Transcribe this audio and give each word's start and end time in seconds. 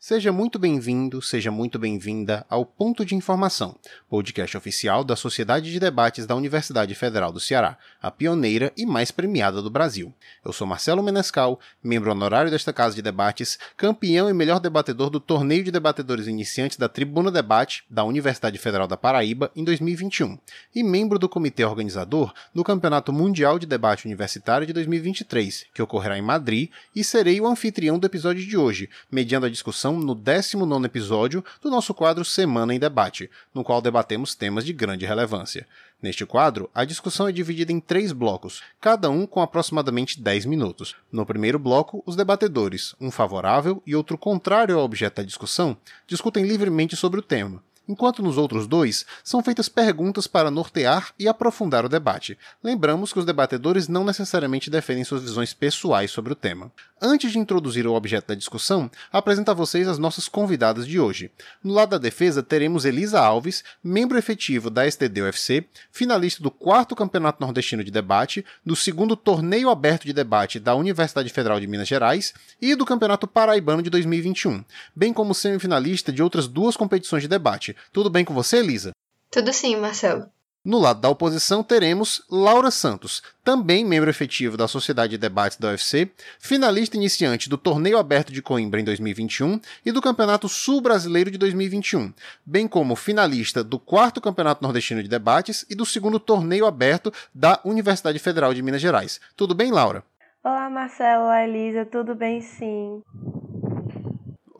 Seja 0.00 0.30
muito 0.30 0.60
bem-vindo, 0.60 1.20
seja 1.20 1.50
muito 1.50 1.76
bem-vinda 1.76 2.46
ao 2.48 2.64
Ponto 2.64 3.04
de 3.04 3.16
Informação, 3.16 3.74
podcast 4.08 4.56
oficial 4.56 5.02
da 5.02 5.16
Sociedade 5.16 5.72
de 5.72 5.80
Debates 5.80 6.24
da 6.24 6.36
Universidade 6.36 6.94
Federal 6.94 7.32
do 7.32 7.40
Ceará, 7.40 7.76
a 8.00 8.08
pioneira 8.08 8.72
e 8.76 8.86
mais 8.86 9.10
premiada 9.10 9.60
do 9.60 9.68
Brasil. 9.68 10.14
Eu 10.44 10.52
sou 10.52 10.68
Marcelo 10.68 11.02
Menescal, 11.02 11.58
membro 11.82 12.12
honorário 12.12 12.48
desta 12.48 12.72
casa 12.72 12.94
de 12.94 13.02
debates, 13.02 13.58
campeão 13.76 14.30
e 14.30 14.32
melhor 14.32 14.60
debatedor 14.60 15.10
do 15.10 15.18
Torneio 15.18 15.64
de 15.64 15.72
Debatedores 15.72 16.28
Iniciantes 16.28 16.78
da 16.78 16.88
Tribuna 16.88 17.32
Debate 17.32 17.82
da 17.90 18.04
Universidade 18.04 18.56
Federal 18.56 18.86
da 18.86 18.96
Paraíba 18.96 19.50
em 19.56 19.64
2021 19.64 20.38
e 20.76 20.84
membro 20.84 21.18
do 21.18 21.28
comitê 21.28 21.64
organizador 21.64 22.32
do 22.54 22.62
Campeonato 22.62 23.12
Mundial 23.12 23.58
de 23.58 23.66
Debate 23.66 24.06
Universitário 24.06 24.64
de 24.64 24.72
2023, 24.72 25.66
que 25.74 25.82
ocorrerá 25.82 26.16
em 26.16 26.22
Madrid, 26.22 26.70
e 26.94 27.02
serei 27.02 27.40
o 27.40 27.48
anfitrião 27.48 27.98
do 27.98 28.06
episódio 28.06 28.46
de 28.46 28.56
hoje, 28.56 28.88
mediando 29.10 29.46
a 29.46 29.50
discussão 29.50 29.87
no 29.96 30.14
19 30.14 30.84
episódio 30.84 31.44
do 31.62 31.70
nosso 31.70 31.94
quadro 31.94 32.24
Semana 32.24 32.74
em 32.74 32.78
Debate, 32.78 33.30
no 33.54 33.62
qual 33.62 33.80
debatemos 33.80 34.34
temas 34.34 34.64
de 34.64 34.72
grande 34.72 35.06
relevância. 35.06 35.66
Neste 36.02 36.26
quadro, 36.26 36.68
a 36.74 36.84
discussão 36.84 37.28
é 37.28 37.32
dividida 37.32 37.72
em 37.72 37.80
três 37.80 38.12
blocos, 38.12 38.62
cada 38.80 39.08
um 39.10 39.26
com 39.26 39.40
aproximadamente 39.40 40.20
10 40.20 40.46
minutos. 40.46 40.94
No 41.10 41.24
primeiro 41.24 41.58
bloco, 41.58 42.02
os 42.04 42.16
debatedores, 42.16 42.94
um 43.00 43.10
favorável 43.10 43.82
e 43.86 43.96
outro 43.96 44.18
contrário 44.18 44.76
ao 44.76 44.84
objeto 44.84 45.16
da 45.16 45.22
discussão, 45.22 45.76
discutem 46.06 46.44
livremente 46.44 46.96
sobre 46.96 47.20
o 47.20 47.22
tema 47.22 47.62
enquanto 47.88 48.22
nos 48.22 48.36
outros 48.36 48.66
dois 48.66 49.06
são 49.24 49.42
feitas 49.42 49.68
perguntas 49.68 50.26
para 50.26 50.50
nortear 50.50 51.12
e 51.18 51.26
aprofundar 51.26 51.84
o 51.84 51.88
debate. 51.88 52.38
Lembramos 52.62 53.12
que 53.12 53.18
os 53.18 53.24
debatedores 53.24 53.88
não 53.88 54.04
necessariamente 54.04 54.70
defendem 54.70 55.04
suas 55.04 55.22
visões 55.22 55.54
pessoais 55.54 56.10
sobre 56.10 56.32
o 56.32 56.36
tema. 56.36 56.70
Antes 57.00 57.30
de 57.30 57.38
introduzir 57.38 57.86
o 57.86 57.94
objeto 57.94 58.28
da 58.28 58.34
discussão, 58.34 58.90
apresento 59.12 59.50
a 59.52 59.54
vocês 59.54 59.86
as 59.86 59.98
nossas 59.98 60.28
convidadas 60.28 60.84
de 60.84 60.98
hoje. 60.98 61.30
No 61.62 61.74
lado 61.74 61.90
da 61.90 61.98
defesa, 61.98 62.42
teremos 62.42 62.84
Elisa 62.84 63.20
Alves, 63.20 63.62
membro 63.82 64.18
efetivo 64.18 64.68
da 64.68 64.84
STD-UFC, 64.84 65.64
finalista 65.92 66.42
do 66.42 66.50
quarto 66.50 66.96
Campeonato 66.96 67.40
Nordestino 67.40 67.84
de 67.84 67.92
Debate, 67.92 68.44
do 68.66 68.74
segundo 68.74 69.14
Torneio 69.14 69.70
Aberto 69.70 70.06
de 70.06 70.12
Debate 70.12 70.58
da 70.58 70.74
Universidade 70.74 71.28
Federal 71.30 71.60
de 71.60 71.68
Minas 71.68 71.86
Gerais 71.86 72.34
e 72.60 72.74
do 72.74 72.84
Campeonato 72.84 73.28
Paraibano 73.28 73.80
de 73.82 73.90
2021, 73.90 74.64
bem 74.94 75.12
como 75.12 75.34
semifinalista 75.34 76.10
de 76.10 76.22
outras 76.22 76.48
duas 76.48 76.76
competições 76.76 77.22
de 77.22 77.28
debate. 77.28 77.76
Tudo 77.92 78.10
bem 78.10 78.24
com 78.24 78.34
você, 78.34 78.58
Elisa? 78.58 78.92
Tudo 79.30 79.52
sim, 79.52 79.76
Marcelo. 79.76 80.26
No 80.64 80.78
lado 80.78 81.00
da 81.00 81.08
oposição, 81.08 81.62
teremos 81.62 82.22
Laura 82.30 82.70
Santos, 82.70 83.22
também 83.42 83.84
membro 83.84 84.10
efetivo 84.10 84.56
da 84.56 84.68
Sociedade 84.68 85.12
de 85.12 85.16
Debates 85.18 85.56
da 85.56 85.68
UFC, 85.68 86.10
finalista 86.38 86.96
iniciante 86.96 87.48
do 87.48 87.56
Torneio 87.56 87.96
Aberto 87.96 88.32
de 88.32 88.42
Coimbra 88.42 88.78
em 88.78 88.84
2021 88.84 89.60
e 89.86 89.92
do 89.92 90.02
Campeonato 90.02 90.48
Sul 90.48 90.80
Brasileiro 90.80 91.30
de 91.30 91.38
2021, 91.38 92.12
bem 92.44 92.68
como 92.68 92.96
finalista 92.96 93.64
do 93.64 93.78
quarto 93.78 94.20
Campeonato 94.20 94.62
Nordestino 94.62 95.02
de 95.02 95.08
Debates 95.08 95.64
e 95.70 95.74
do 95.74 95.86
segundo 95.86 96.20
Torneio 96.20 96.66
Aberto 96.66 97.10
da 97.34 97.60
Universidade 97.64 98.18
Federal 98.18 98.52
de 98.52 98.60
Minas 98.60 98.82
Gerais. 98.82 99.20
Tudo 99.36 99.54
bem, 99.54 99.70
Laura? 99.70 100.04
Olá, 100.44 100.68
Marcelo, 100.68 101.24
olá, 101.24 101.44
Elisa, 101.44 101.86
tudo 101.86 102.14
bem 102.14 102.40
sim. 102.40 103.02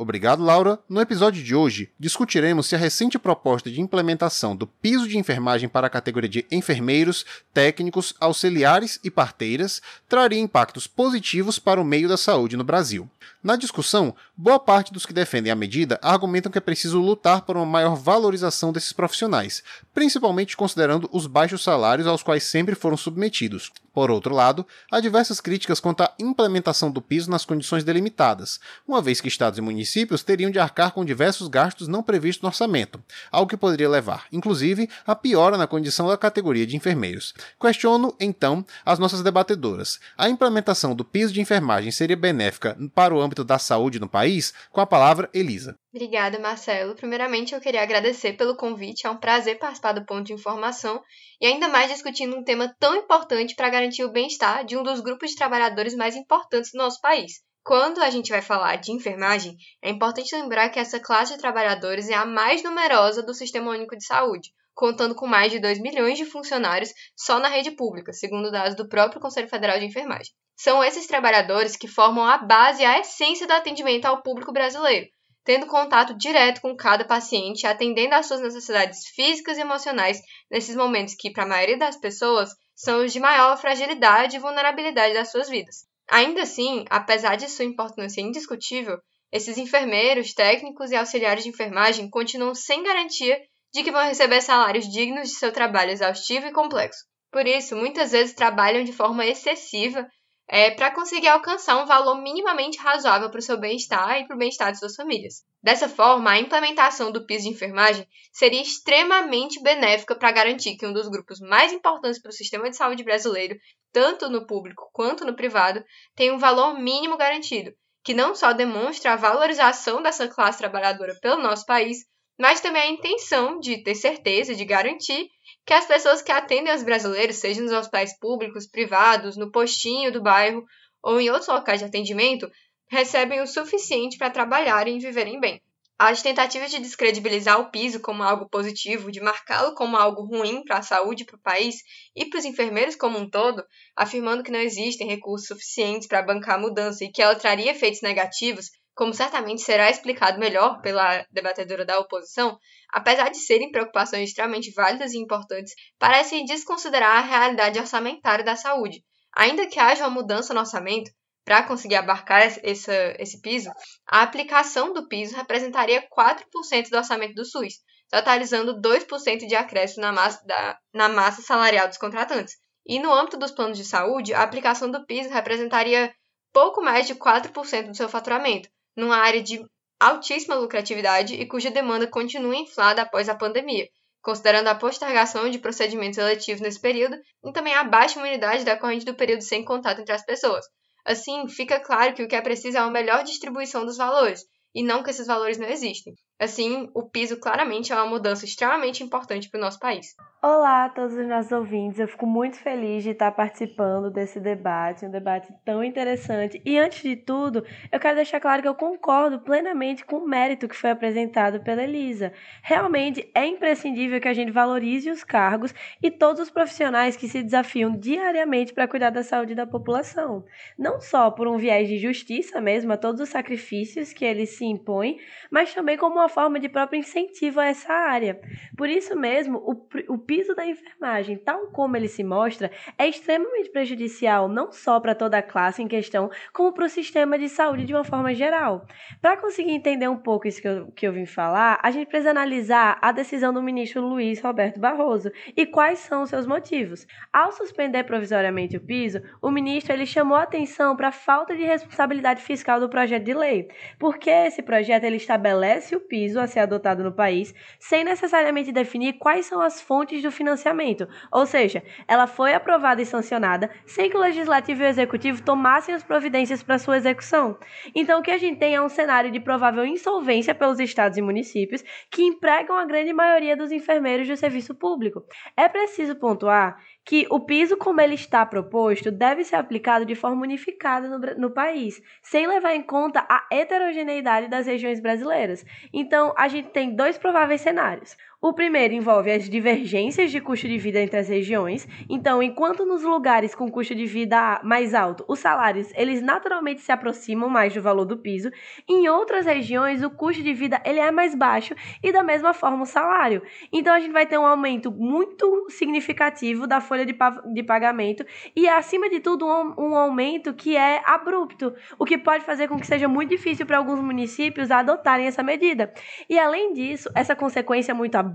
Obrigado, 0.01 0.45
Laura. 0.45 0.79
No 0.89 1.01
episódio 1.01 1.43
de 1.43 1.57
hoje, 1.57 1.91
discutiremos 1.99 2.69
se 2.69 2.77
a 2.77 2.79
recente 2.79 3.19
proposta 3.19 3.69
de 3.69 3.81
implementação 3.81 4.55
do 4.55 4.65
piso 4.65 5.09
de 5.09 5.19
enfermagem 5.19 5.69
para 5.69 5.89
a 5.89 5.91
categoria 5.91 6.29
de 6.29 6.47
enfermeiros, 6.53 7.27
técnicos, 7.53 8.15
auxiliares 8.21 9.01
e 9.03 9.11
parteiras 9.11 9.83
traria 10.09 10.39
impactos 10.39 10.87
positivos 10.87 11.59
para 11.59 11.81
o 11.81 11.85
meio 11.85 12.09
da 12.09 12.17
saúde 12.17 12.57
no 12.57 12.63
Brasil. 12.63 13.11
Na 13.41 13.55
discussão, 13.55 14.17
boa 14.37 14.59
parte 14.59 14.93
dos 14.93 15.07
que 15.07 15.13
defendem 15.13 15.53
a 15.53 15.57
medida 15.57 15.97
argumentam 16.03 16.51
que 16.51 16.59
é 16.59 16.61
preciso 16.61 17.01
lutar 17.01 17.43
por 17.43 17.57
uma 17.57 17.65
maior 17.65 17.95
valorização 17.95 18.73
desses 18.73 18.93
profissionais, 18.93 19.63
principalmente 19.95 20.57
considerando 20.57 21.09
os 21.13 21.29
baixos 21.29 21.63
salários 21.63 22.09
aos 22.09 22.21
quais 22.21 22.43
sempre 22.43 22.75
foram 22.75 22.97
submetidos. 22.97 23.71
Por 23.95 24.11
outro 24.13 24.35
lado, 24.35 24.67
há 24.91 25.01
diversas 25.01 25.41
críticas 25.41 25.81
quanto 25.81 26.03
à 26.03 26.13
implementação 26.21 26.89
do 26.89 27.03
piso 27.03 27.31
nas 27.31 27.45
condições 27.45 27.83
delimitadas, 27.83 28.61
uma 28.87 29.03
vez 29.03 29.21
que 29.21 29.27
estados 29.27 29.59
e 29.59 29.63
municípios 29.63 30.23
teriam 30.23 30.53
de 30.53 30.59
arcar 30.59 30.93
com 30.93 31.05
diversos 31.05 31.49
gastos 31.49 31.89
não 31.89 32.03
previstos 32.03 32.43
no 32.43 32.49
orçamento, 32.49 33.03
algo 33.31 33.51
que 33.51 33.57
poderia 33.57 33.89
levar, 33.89 34.27
inclusive, 34.33 34.89
a 35.05 35.17
piora 35.17 35.57
na 35.57 35.67
condição 35.67 36.07
da 36.07 36.17
categoria 36.17 36.67
de 36.67 36.77
enfermeiros. 36.77 37.35
Questiono, 37.61 38.15
então, 38.21 38.65
as 38.85 39.01
nossas 39.01 39.23
debatedoras. 39.23 39.99
A 40.17 40.29
implementação 40.29 40.95
do 40.95 41.05
piso 41.05 41.33
de 41.33 41.41
enfermagem 41.41 41.91
seria 41.91 42.17
benéfica 42.17 42.77
para 42.95 43.15
o 43.15 43.28
âmbito 43.29 43.45
da 43.45 43.59
saúde 43.59 44.01
no 44.01 44.09
país? 44.09 44.53
Com 44.73 44.81
a 44.81 44.87
palavra, 44.87 45.31
Elisa. 45.33 45.77
Obrigada, 45.95 46.39
Marcelo. 46.39 46.95
Primeiramente, 46.95 47.55
eu 47.55 47.61
queria 47.61 47.83
agradecer 47.83 48.33
pelo 48.33 48.57
convite. 48.57 49.07
É 49.07 49.11
um 49.11 49.17
prazer 49.17 49.59
participar 49.59 49.93
do 49.93 50.05
Ponto 50.05 50.25
de 50.25 50.33
Informação 50.33 51.03
e 51.41 51.47
ainda 51.47 51.69
mais 51.69 51.91
discutindo 51.91 52.37
um 52.37 52.43
tema 52.43 52.75
tão 52.81 52.97
importante 52.97 53.55
para 53.55 53.69
garantir 53.69 54.03
o 54.05 54.11
bem-estar 54.11 54.65
de 54.65 54.77
um 54.77 54.83
dos 54.83 55.01
grupos 55.01 55.31
de 55.31 55.37
trabalhadores 55.37 55.95
mais 55.95 56.17
importantes 56.17 56.73
do 56.73 56.79
nosso 56.79 57.01
país. 57.01 57.43
Quando 57.63 58.01
a 58.01 58.09
gente 58.09 58.31
vai 58.31 58.41
falar 58.41 58.77
de 58.77 58.93
enfermagem, 58.93 59.55
é 59.83 59.91
importante 59.91 60.35
lembrar 60.35 60.71
que 60.71 60.79
essa 60.79 60.99
classe 60.99 61.35
de 61.35 61.39
trabalhadores 61.39 62.09
é 62.09 62.15
a 62.15 62.25
mais 62.25 62.63
numerosa 62.63 63.23
do 63.23 63.35
Sistema 63.35 63.71
Único 63.71 63.95
de 63.95 64.07
Saúde, 64.07 64.51
contando 64.75 65.15
com 65.15 65.27
mais 65.27 65.53
de 65.53 65.61
2 65.61 65.79
milhões 65.79 66.17
de 66.17 66.25
funcionários 66.25 66.91
só 67.15 67.39
na 67.39 67.49
rede 67.49 67.73
pública, 67.73 68.13
segundo 68.13 68.51
dados 68.51 68.75
do 68.75 68.89
próprio 68.89 69.21
Conselho 69.21 69.49
Federal 69.49 69.79
de 69.79 69.85
Enfermagem. 69.85 70.33
São 70.59 70.85
esses 70.85 71.07
trabalhadores 71.07 71.77
que 71.77 71.89
formam 71.89 72.27
a 72.27 72.37
base 72.37 72.83
e 72.83 72.85
a 72.85 72.99
essência 72.99 73.47
do 73.47 73.53
atendimento 73.53 74.05
ao 74.05 74.23
público 74.23 74.53
brasileiro 74.53 75.07
tendo 75.49 75.65
contato 75.65 76.15
direto 76.15 76.61
com 76.61 76.77
cada 76.77 77.07
paciente, 77.07 77.67
atendendo 77.67 78.15
às 78.15 78.27
suas 78.27 78.43
necessidades 78.43 79.07
físicas 79.07 79.57
e 79.57 79.63
emocionais 79.63 80.21
nesses 80.51 80.77
momentos 80.77 81.15
que, 81.15 81.31
para 81.31 81.45
a 81.45 81.49
maioria 81.49 81.79
das 81.79 81.99
pessoas, 81.99 82.51
são 82.77 83.03
os 83.03 83.15
de 83.15 83.19
maior 83.19 83.57
fragilidade 83.57 84.37
e 84.37 84.39
vulnerabilidade 84.39 85.15
das 85.15 85.31
suas 85.31 85.49
vidas. 85.49 85.87
Ainda 86.11 86.43
assim, 86.43 86.85
apesar 86.91 87.37
de 87.37 87.49
sua 87.49 87.65
importância 87.65 88.21
indiscutível, 88.21 88.99
esses 89.33 89.57
enfermeiros, 89.57 90.35
técnicos 90.35 90.91
e 90.91 90.97
auxiliares 90.97 91.45
de 91.45 91.49
enfermagem 91.49 92.11
continuam 92.11 92.55
sem 92.55 92.83
garantia 92.83 93.41
de 93.73 93.83
que 93.83 93.91
vão 93.91 94.05
receber 94.05 94.43
salários 94.43 94.87
dignos 94.87 95.31
de 95.31 95.37
seu 95.37 95.51
trabalho 95.51 95.93
exaustivo 95.93 96.47
e 96.47 96.53
complexo. 96.53 97.07
Por 97.33 97.47
isso, 97.47 97.75
muitas 97.75 98.13
vezes 98.13 98.35
trabalham 98.35 98.85
de 98.85 98.93
forma 98.93 99.25
excessiva 99.25 100.07
é, 100.49 100.71
para 100.71 100.91
conseguir 100.91 101.29
alcançar 101.29 101.77
um 101.77 101.87
valor 101.87 102.21
minimamente 102.23 102.79
razoável 102.79 103.31
para 103.31 103.39
o 103.39 103.43
seu 103.43 103.61
bem-estar 103.61 104.19
e 104.19 104.27
para 104.27 104.35
o 104.35 104.39
bem-estar 104.39 104.73
de 104.73 104.79
suas 104.79 104.97
famílias. 104.97 105.45
Dessa 105.63 105.89
forma, 105.89 106.31
a 106.31 106.39
implementação 106.39 107.13
do 107.13 107.27
piso 107.27 107.45
de 107.45 107.51
enfermagem 107.51 108.07
seria 108.33 108.63
extremamente 108.63 109.63
benéfica 109.63 110.15
para 110.15 110.33
garantir 110.33 110.77
que 110.77 110.87
um 110.87 110.93
dos 110.93 111.09
grupos 111.09 111.39
mais 111.39 111.73
importantes 111.73 112.21
para 112.21 112.31
o 112.31 112.33
sistema 112.33 112.71
de 112.71 112.77
saúde 112.77 113.05
brasileiro, 113.05 113.59
tanto 113.93 114.31
no 114.31 114.47
público 114.47 114.89
quanto 114.93 115.25
no 115.25 115.37
privado, 115.37 115.85
tenha 116.17 116.33
um 116.33 116.39
valor 116.39 116.79
mínimo 116.79 117.19
garantido, 117.19 117.73
que 118.03 118.15
não 118.15 118.35
só 118.35 118.55
demonstra 118.55 119.13
a 119.13 119.17
valorização 119.17 120.01
dessa 120.01 120.29
classe 120.29 120.59
trabalhadora 120.59 121.15
pelo 121.21 121.43
nosso 121.43 121.67
país, 121.67 122.07
mas 122.41 122.61
também 122.61 122.83
a 122.83 122.91
intenção 122.91 123.59
de 123.59 123.83
ter 123.83 123.97
certeza, 123.97 124.55
de 124.55 124.65
garantir 124.65 125.29
que 125.69 125.75
as 125.75 125.85
pessoas 125.85 126.23
que 126.23 126.33
atendem 126.33 126.75
os 126.75 126.83
brasileiros, 126.83 127.37
seja 127.37 127.61
nos 127.61 127.73
hospitais 127.73 128.19
públicos, 128.19 128.67
privados, 128.67 129.37
no 129.37 129.53
postinho 129.53 130.11
do 130.11 130.23
bairro 130.23 130.65
ou 131.03 131.21
em 131.21 131.29
outros 131.29 131.49
locais 131.49 131.79
de 131.79 131.85
atendimento, 131.85 132.51
recebem 132.91 133.43
o 133.43 133.47
suficiente 133.47 134.17
para 134.17 134.31
trabalharem 134.31 134.97
e 134.97 134.99
viverem 134.99 135.39
bem. 135.39 135.61
As 135.99 136.23
tentativas 136.23 136.71
de 136.71 136.79
descredibilizar 136.79 137.61
o 137.61 137.71
piso 137.71 138.01
como 138.01 138.23
algo 138.23 138.49
positivo, 138.49 139.13
de 139.13 139.21
marcá-lo 139.21 139.75
como 139.75 139.99
algo 139.99 140.23
ruim 140.23 140.65
para 140.65 140.79
a 140.79 140.83
saúde 140.83 141.27
para 141.27 141.37
o 141.37 141.43
país 141.43 141.77
e 142.17 142.25
para 142.25 142.39
os 142.39 142.47
enfermeiros 142.47 142.97
como 142.97 143.19
um 143.19 143.29
todo, 143.29 143.63
afirmando 143.95 144.43
que 144.43 144.51
não 144.51 144.61
existem 144.61 145.07
recursos 145.07 145.49
suficientes 145.49 146.09
para 146.09 146.23
bancar 146.23 146.55
a 146.55 146.63
mudança 146.63 147.05
e 147.05 147.13
que 147.13 147.21
ela 147.21 147.35
traria 147.35 147.73
efeitos 147.73 148.01
negativos, 148.01 148.71
como 148.99 149.15
certamente 149.15 149.63
será 149.63 149.89
explicado 149.89 150.41
melhor 150.41 150.81
pela 150.81 151.25
debatedora 151.31 151.85
da 151.85 152.01
oposição, 152.01 152.59
apesar 152.93 153.29
de 153.29 153.37
serem 153.37 153.71
preocupações 153.71 154.29
extremamente 154.29 154.73
válidas 154.73 155.13
e 155.13 155.19
importantes, 155.19 155.73
parecem 156.01 156.45
desconsiderar 156.45 157.19
a 157.19 157.21
realidade 157.21 157.79
orçamentária 157.79 158.45
da 158.45 158.57
saúde. 158.57 159.05
Ainda 159.37 159.69
que 159.69 159.79
haja 159.79 160.03
uma 160.03 160.11
mudança 160.11 160.53
no 160.53 160.59
orçamento, 160.59 161.13
para 161.45 161.63
conseguir 161.63 161.95
abarcar 161.95 162.43
esse, 162.65 162.91
esse 163.21 163.41
piso, 163.41 163.71
a 164.05 164.23
aplicação 164.23 164.93
do 164.93 165.07
piso 165.07 165.37
representaria 165.37 166.05
4% 166.09 166.91
do 166.91 166.97
orçamento 166.97 167.35
do 167.35 167.45
SUS, 167.45 167.75
totalizando 168.11 168.81
2% 168.81 169.47
de 169.47 169.55
acréscimo 169.55 170.03
na 170.03 170.13
massa, 170.13 170.45
da, 170.45 170.77
na 170.93 171.09
massa 171.09 171.41
salarial 171.41 171.87
dos 171.87 171.99
contratantes. 171.99 172.57
E 172.85 172.99
no 172.99 173.13
âmbito 173.13 173.39
dos 173.39 173.53
planos 173.53 173.79
de 173.79 173.85
saúde, 173.85 174.35
a 174.35 174.43
aplicação 174.43 174.91
do 174.91 175.07
piso 175.07 175.31
representaria 175.31 176.13
pouco 176.53 176.83
mais 176.83 177.07
de 177.07 177.15
4% 177.15 177.87
do 177.87 177.97
seu 177.97 178.09
faturamento, 178.09 178.69
numa 178.99 179.17
área 179.17 179.41
de 179.41 179.65
altíssima 180.01 180.57
lucratividade 180.57 181.35
e 181.35 181.47
cuja 181.47 181.71
demanda 181.71 182.09
continua 182.09 182.57
inflada 182.57 183.03
após 183.03 183.29
a 183.29 183.35
pandemia, 183.35 183.87
considerando 184.21 184.67
a 184.67 184.75
postergação 184.75 185.49
de 185.49 185.61
procedimentos 185.61 186.19
eletivos 186.19 186.61
nesse 186.61 186.81
período 186.81 187.17
e 187.45 187.53
também 187.53 187.75
a 187.75 187.85
baixa 187.85 188.19
imunidade 188.19 188.65
decorrente 188.65 189.05
do 189.05 189.15
período 189.15 189.43
sem 189.43 189.65
contato 189.65 190.01
entre 190.01 190.13
as 190.13 190.25
pessoas. 190.25 190.67
Assim, 191.05 191.49
fica 191.49 191.79
claro 191.79 192.13
que 192.13 192.25
o 192.25 192.29
que 192.29 192.35
é 192.35 192.41
preciso 192.41 192.77
é 192.77 192.81
uma 192.83 192.91
melhor 192.91 193.23
distribuição 193.23 193.87
dos 193.87 193.97
valores 193.97 194.43
e 194.75 194.83
não 194.83 195.03
que 195.03 195.11
esses 195.11 195.29
valores 195.29 195.59
não 195.59 195.69
existem. 195.69 196.13
Assim, 196.41 196.89
o 196.95 197.03
piso 197.03 197.41
claramente 197.41 197.93
é 197.93 197.97
uma 197.97 198.07
mudança 198.07 198.45
extremamente 198.45 199.03
importante 199.03 199.51
para 199.51 199.59
o 199.59 199.61
nosso 199.61 199.81
país. 199.81 200.15
Olá 200.41 200.85
a 200.85 200.89
todos 200.89 201.17
os 201.17 201.27
nossos 201.27 201.51
ouvintes, 201.51 201.99
eu 201.99 202.07
fico 202.07 202.25
muito 202.25 202.59
feliz 202.59 203.03
de 203.03 203.11
estar 203.11 203.33
participando 203.33 204.09
desse 204.09 204.39
debate, 204.39 205.05
um 205.05 205.11
debate 205.11 205.53
tão 205.65 205.83
interessante. 205.83 206.63
E 206.65 206.79
antes 206.79 207.03
de 207.03 207.17
tudo, 207.17 207.65
eu 207.91 207.99
quero 207.99 208.15
deixar 208.15 208.39
claro 208.39 208.63
que 208.63 208.69
eu 208.69 208.75
concordo 208.77 209.41
plenamente 209.41 210.05
com 210.05 210.19
o 210.19 210.29
mérito 210.29 210.69
que 210.69 210.77
foi 210.77 210.91
apresentado 210.91 211.59
pela 211.65 211.83
Elisa. 211.83 212.33
Realmente 212.63 213.29
é 213.35 213.45
imprescindível 213.47 214.21
que 214.21 214.29
a 214.29 214.33
gente 214.33 214.53
valorize 214.53 215.11
os 215.11 215.25
cargos 215.25 215.75
e 216.01 216.09
todos 216.09 216.41
os 216.41 216.51
profissionais 216.51 217.17
que 217.17 217.29
se 217.29 217.43
desafiam 217.43 217.91
diariamente 217.91 218.73
para 218.73 218.87
cuidar 218.87 219.11
da 219.11 219.25
saúde 219.25 219.57
da 219.57 219.67
população. 219.67 220.45
Não 220.79 221.01
só 221.01 221.33
por 221.33 221.49
um 221.49 221.59
viés 221.59 221.89
de 221.89 221.99
justiça 221.99 222.61
mesmo, 222.61 222.93
a 222.93 222.97
todos 222.97 223.21
os 223.21 223.29
sacrifícios 223.29 224.13
que 224.13 224.25
eles 224.25 224.51
se 224.51 224.65
impõem, 224.65 225.19
mas 225.51 225.75
também 225.75 225.97
como 225.99 226.15
uma 226.15 226.28
forma 226.29 226.61
de 226.61 226.69
próprio 226.69 226.99
incentivo 226.99 227.61
a 227.61 227.67
essa 227.67 227.93
área. 227.93 228.41
Por 228.77 228.89
isso 228.89 229.17
mesmo, 229.17 229.59
o, 229.59 230.13
o 230.13 230.19
piso 230.19 230.55
da 230.55 230.67
enfermagem, 230.67 231.37
tal 231.37 231.69
como 231.69 231.97
ele 231.97 232.09
se 232.09 232.23
mostra, 232.23 232.71
é 232.97 233.07
extremamente 233.07 233.71
prejudicial 233.71 234.49
não 234.49 234.71
só 234.73 235.01
para 235.01 235.15
toda 235.15 235.39
a 235.39 235.43
classe 235.43 235.83
em 235.83 235.89
questão, 235.89 236.31
como 236.53 236.73
para 236.73 236.87
o 236.87 236.89
sistema 236.89 237.39
de 237.39 237.49
saúde 237.49 237.85
de 237.85 237.95
uma 237.95 238.05
forma 238.05 238.35
geral. 238.35 238.87
Para 239.21 239.37
conseguir 239.37 239.73
entender 239.73 240.09
um 240.09 240.17
pouco 240.17 240.47
isso 240.47 240.61
que 240.61 240.69
eu, 240.69 240.87
que 240.93 241.07
eu 241.07 241.13
vim 241.13 241.27
falar, 241.27 241.79
a 241.83 241.91
gente 241.91 242.09
precisa 242.09 242.31
analisar 242.31 242.99
a 243.01 243.13
decisão 243.13 243.53
do 243.53 243.63
ministro 243.63 244.01
Luiz 244.01 244.41
Roberto 244.41 244.81
Barroso 244.81 245.31
e 245.57 245.67
quais 245.67 245.99
são 246.01 246.23
os 246.23 246.31
seus 246.31 246.47
motivos. 246.47 247.07
Ao 247.33 247.53
suspender 247.53 248.05
provisoriamente 248.05 248.77
o 248.77 248.81
piso, 248.81 249.21
o 249.41 249.51
ministro 249.51 249.93
ele 249.93 250.07
chamou 250.07 250.37
atenção 250.37 250.97
para 250.97 251.09
a 251.09 251.13
falta 251.13 251.57
de 251.57 251.65
responsabilidade 251.65 252.43
fiscal 252.43 252.81
do 252.81 252.89
projeto 252.89 253.25
de 253.25 253.35
lei, 253.35 253.69
porque 253.99 254.31
esse 254.31 254.63
projeto 254.63 255.05
ele 255.05 255.17
estabelece 255.17 255.95
o 255.95 256.01
piso 256.01 256.18
piso 256.19 256.41
a 256.41 256.49
ser 256.49 256.61
adotado 256.61 257.05
no 257.05 257.13
país, 257.13 257.55
sem 257.79 258.03
necessariamente 258.03 258.73
definir 258.73 259.15
quais 259.15 259.47
são 259.47 259.61
as 259.61 259.81
fontes 259.81 260.21
do 260.21 260.33
financiamento. 260.33 261.07
Ou 261.31 261.47
seja, 261.47 261.83
ela 262.09 262.27
foi 262.27 262.55
aprovada 262.55 263.01
e 263.01 263.07
sancionada 263.07 263.71
sem 263.87 264.11
que 264.11 264.17
o 264.17 264.21
legislativo 264.21 264.83
e 264.83 264.87
o 264.87 264.89
executivo 264.89 265.43
tomassem 265.43 265.95
as 265.95 266.03
providências 266.03 266.61
para 266.61 266.79
sua 266.79 266.97
execução. 266.97 267.57
Então, 267.95 268.19
o 268.19 268.23
que 268.23 268.33
a 268.33 268.39
gente 268.39 268.59
tem 268.59 268.75
é 268.75 268.83
um 268.83 268.89
cenário 268.89 269.31
de 269.31 269.39
provável 269.39 269.85
insolvência 269.85 270.55
pelos 270.55 270.81
estados 270.81 271.17
e 271.17 271.23
municípios 271.23 271.85
que 272.11 272.23
empregam 272.23 272.77
a 272.77 272.85
grande 272.85 273.13
maioria 273.13 273.57
dos 273.57 273.71
enfermeiros 273.71 274.27
do 274.27 274.37
serviço 274.37 274.75
público. 274.75 275.23
É 275.57 275.69
preciso 275.69 276.17
pontuar 276.17 276.77
que 277.09 277.27
o 277.31 277.41
piso, 277.41 277.75
como 277.75 278.03
ele 278.03 278.13
está 278.13 278.45
proposto, 278.45 279.11
deve 279.11 279.43
ser 279.43 279.57
aplicado 279.57 280.05
de 280.05 280.15
forma 280.15 280.43
unificada 280.43 281.09
no, 281.09 281.19
no, 281.39 281.51
país, 281.51 282.03
sem 282.21 282.47
levar 282.47 282.75
em 282.75 282.83
conta 282.83 283.25
a 283.31 283.47
heterogeneidade 283.51 284.47
das 284.47 284.67
regiões 284.67 285.01
brasileiras. 285.01 285.65
Então, 285.91 286.35
a 286.37 286.49
gente 286.49 286.69
tem 286.69 286.95
dois 286.95 287.17
prováveis 287.17 287.63
cenários. 287.63 288.15
O 288.41 288.53
primeiro 288.53 288.95
envolve 288.95 289.33
as 289.33 289.51
divergências 289.51 290.31
de 290.31 290.41
custo 290.41 290.69
de 290.69 290.79
vida 290.79 291.01
entre 291.01 291.19
as 291.19 291.29
regiões. 291.29 291.89
Então, 292.09 292.41
enquanto 292.41 292.87
nos 292.87 293.03
lugares 293.03 293.53
com 293.53 293.69
custo 293.69 293.97
de 293.97 294.07
vida 294.07 294.61
mais 294.63 294.95
alto, 294.95 295.25
os 295.27 295.41
salários 295.41 295.91
eles 295.97 296.23
naturalmente 296.23 296.81
se 296.81 296.93
aproximam 296.93 297.49
mais 297.49 297.75
do 297.75 297.83
valor 297.83 298.05
do 298.05 298.17
piso, 298.17 298.49
em 298.89 299.09
outras 299.09 299.45
regiões 299.45 300.05
o 300.05 300.11
custo 300.11 300.41
de 300.41 300.53
vida 300.55 300.81
ele 300.85 301.01
é 301.01 301.11
mais 301.11 301.35
baixo 301.35 301.75
e 302.01 302.13
da 302.13 302.23
mesma 302.23 302.55
forma 302.55 302.85
o 302.85 302.87
salário. 302.87 303.43
Então, 303.73 303.93
a 303.93 303.99
gente 303.99 304.13
vai 304.13 304.25
ter 304.25 304.39
um 304.39 304.47
aumento 304.47 304.93
muito 304.93 305.67
significativo 305.69 306.69
da 306.69 306.81
folha 306.81 307.05
de, 307.05 307.17
de 307.53 307.63
pagamento 307.65 308.25
e, 308.55 308.69
acima 308.69 309.11
de 309.11 309.19
tudo, 309.19 309.49
um, 309.49 309.75
um 309.77 309.97
aumento 309.97 310.55
que 310.55 310.77
é 310.77 311.03
abrupto, 311.05 311.75
o 311.99 312.05
que 312.05 312.17
pode 312.17 312.45
fazer 312.45 312.69
com 312.69 312.79
que 312.79 312.87
seja 312.87 313.09
muito 313.09 313.31
difícil 313.31 313.67
para 313.67 313.79
alguns 313.79 313.99
municípios 313.99 314.71
adotarem 314.71 315.27
essa 315.27 315.43
medida. 315.43 315.93
E, 316.31 316.39
além 316.39 316.73
disso, 316.73 317.11
essa 317.17 317.35
consequência 317.35 317.93
muito 317.93 318.15
abrupta, 318.15 318.28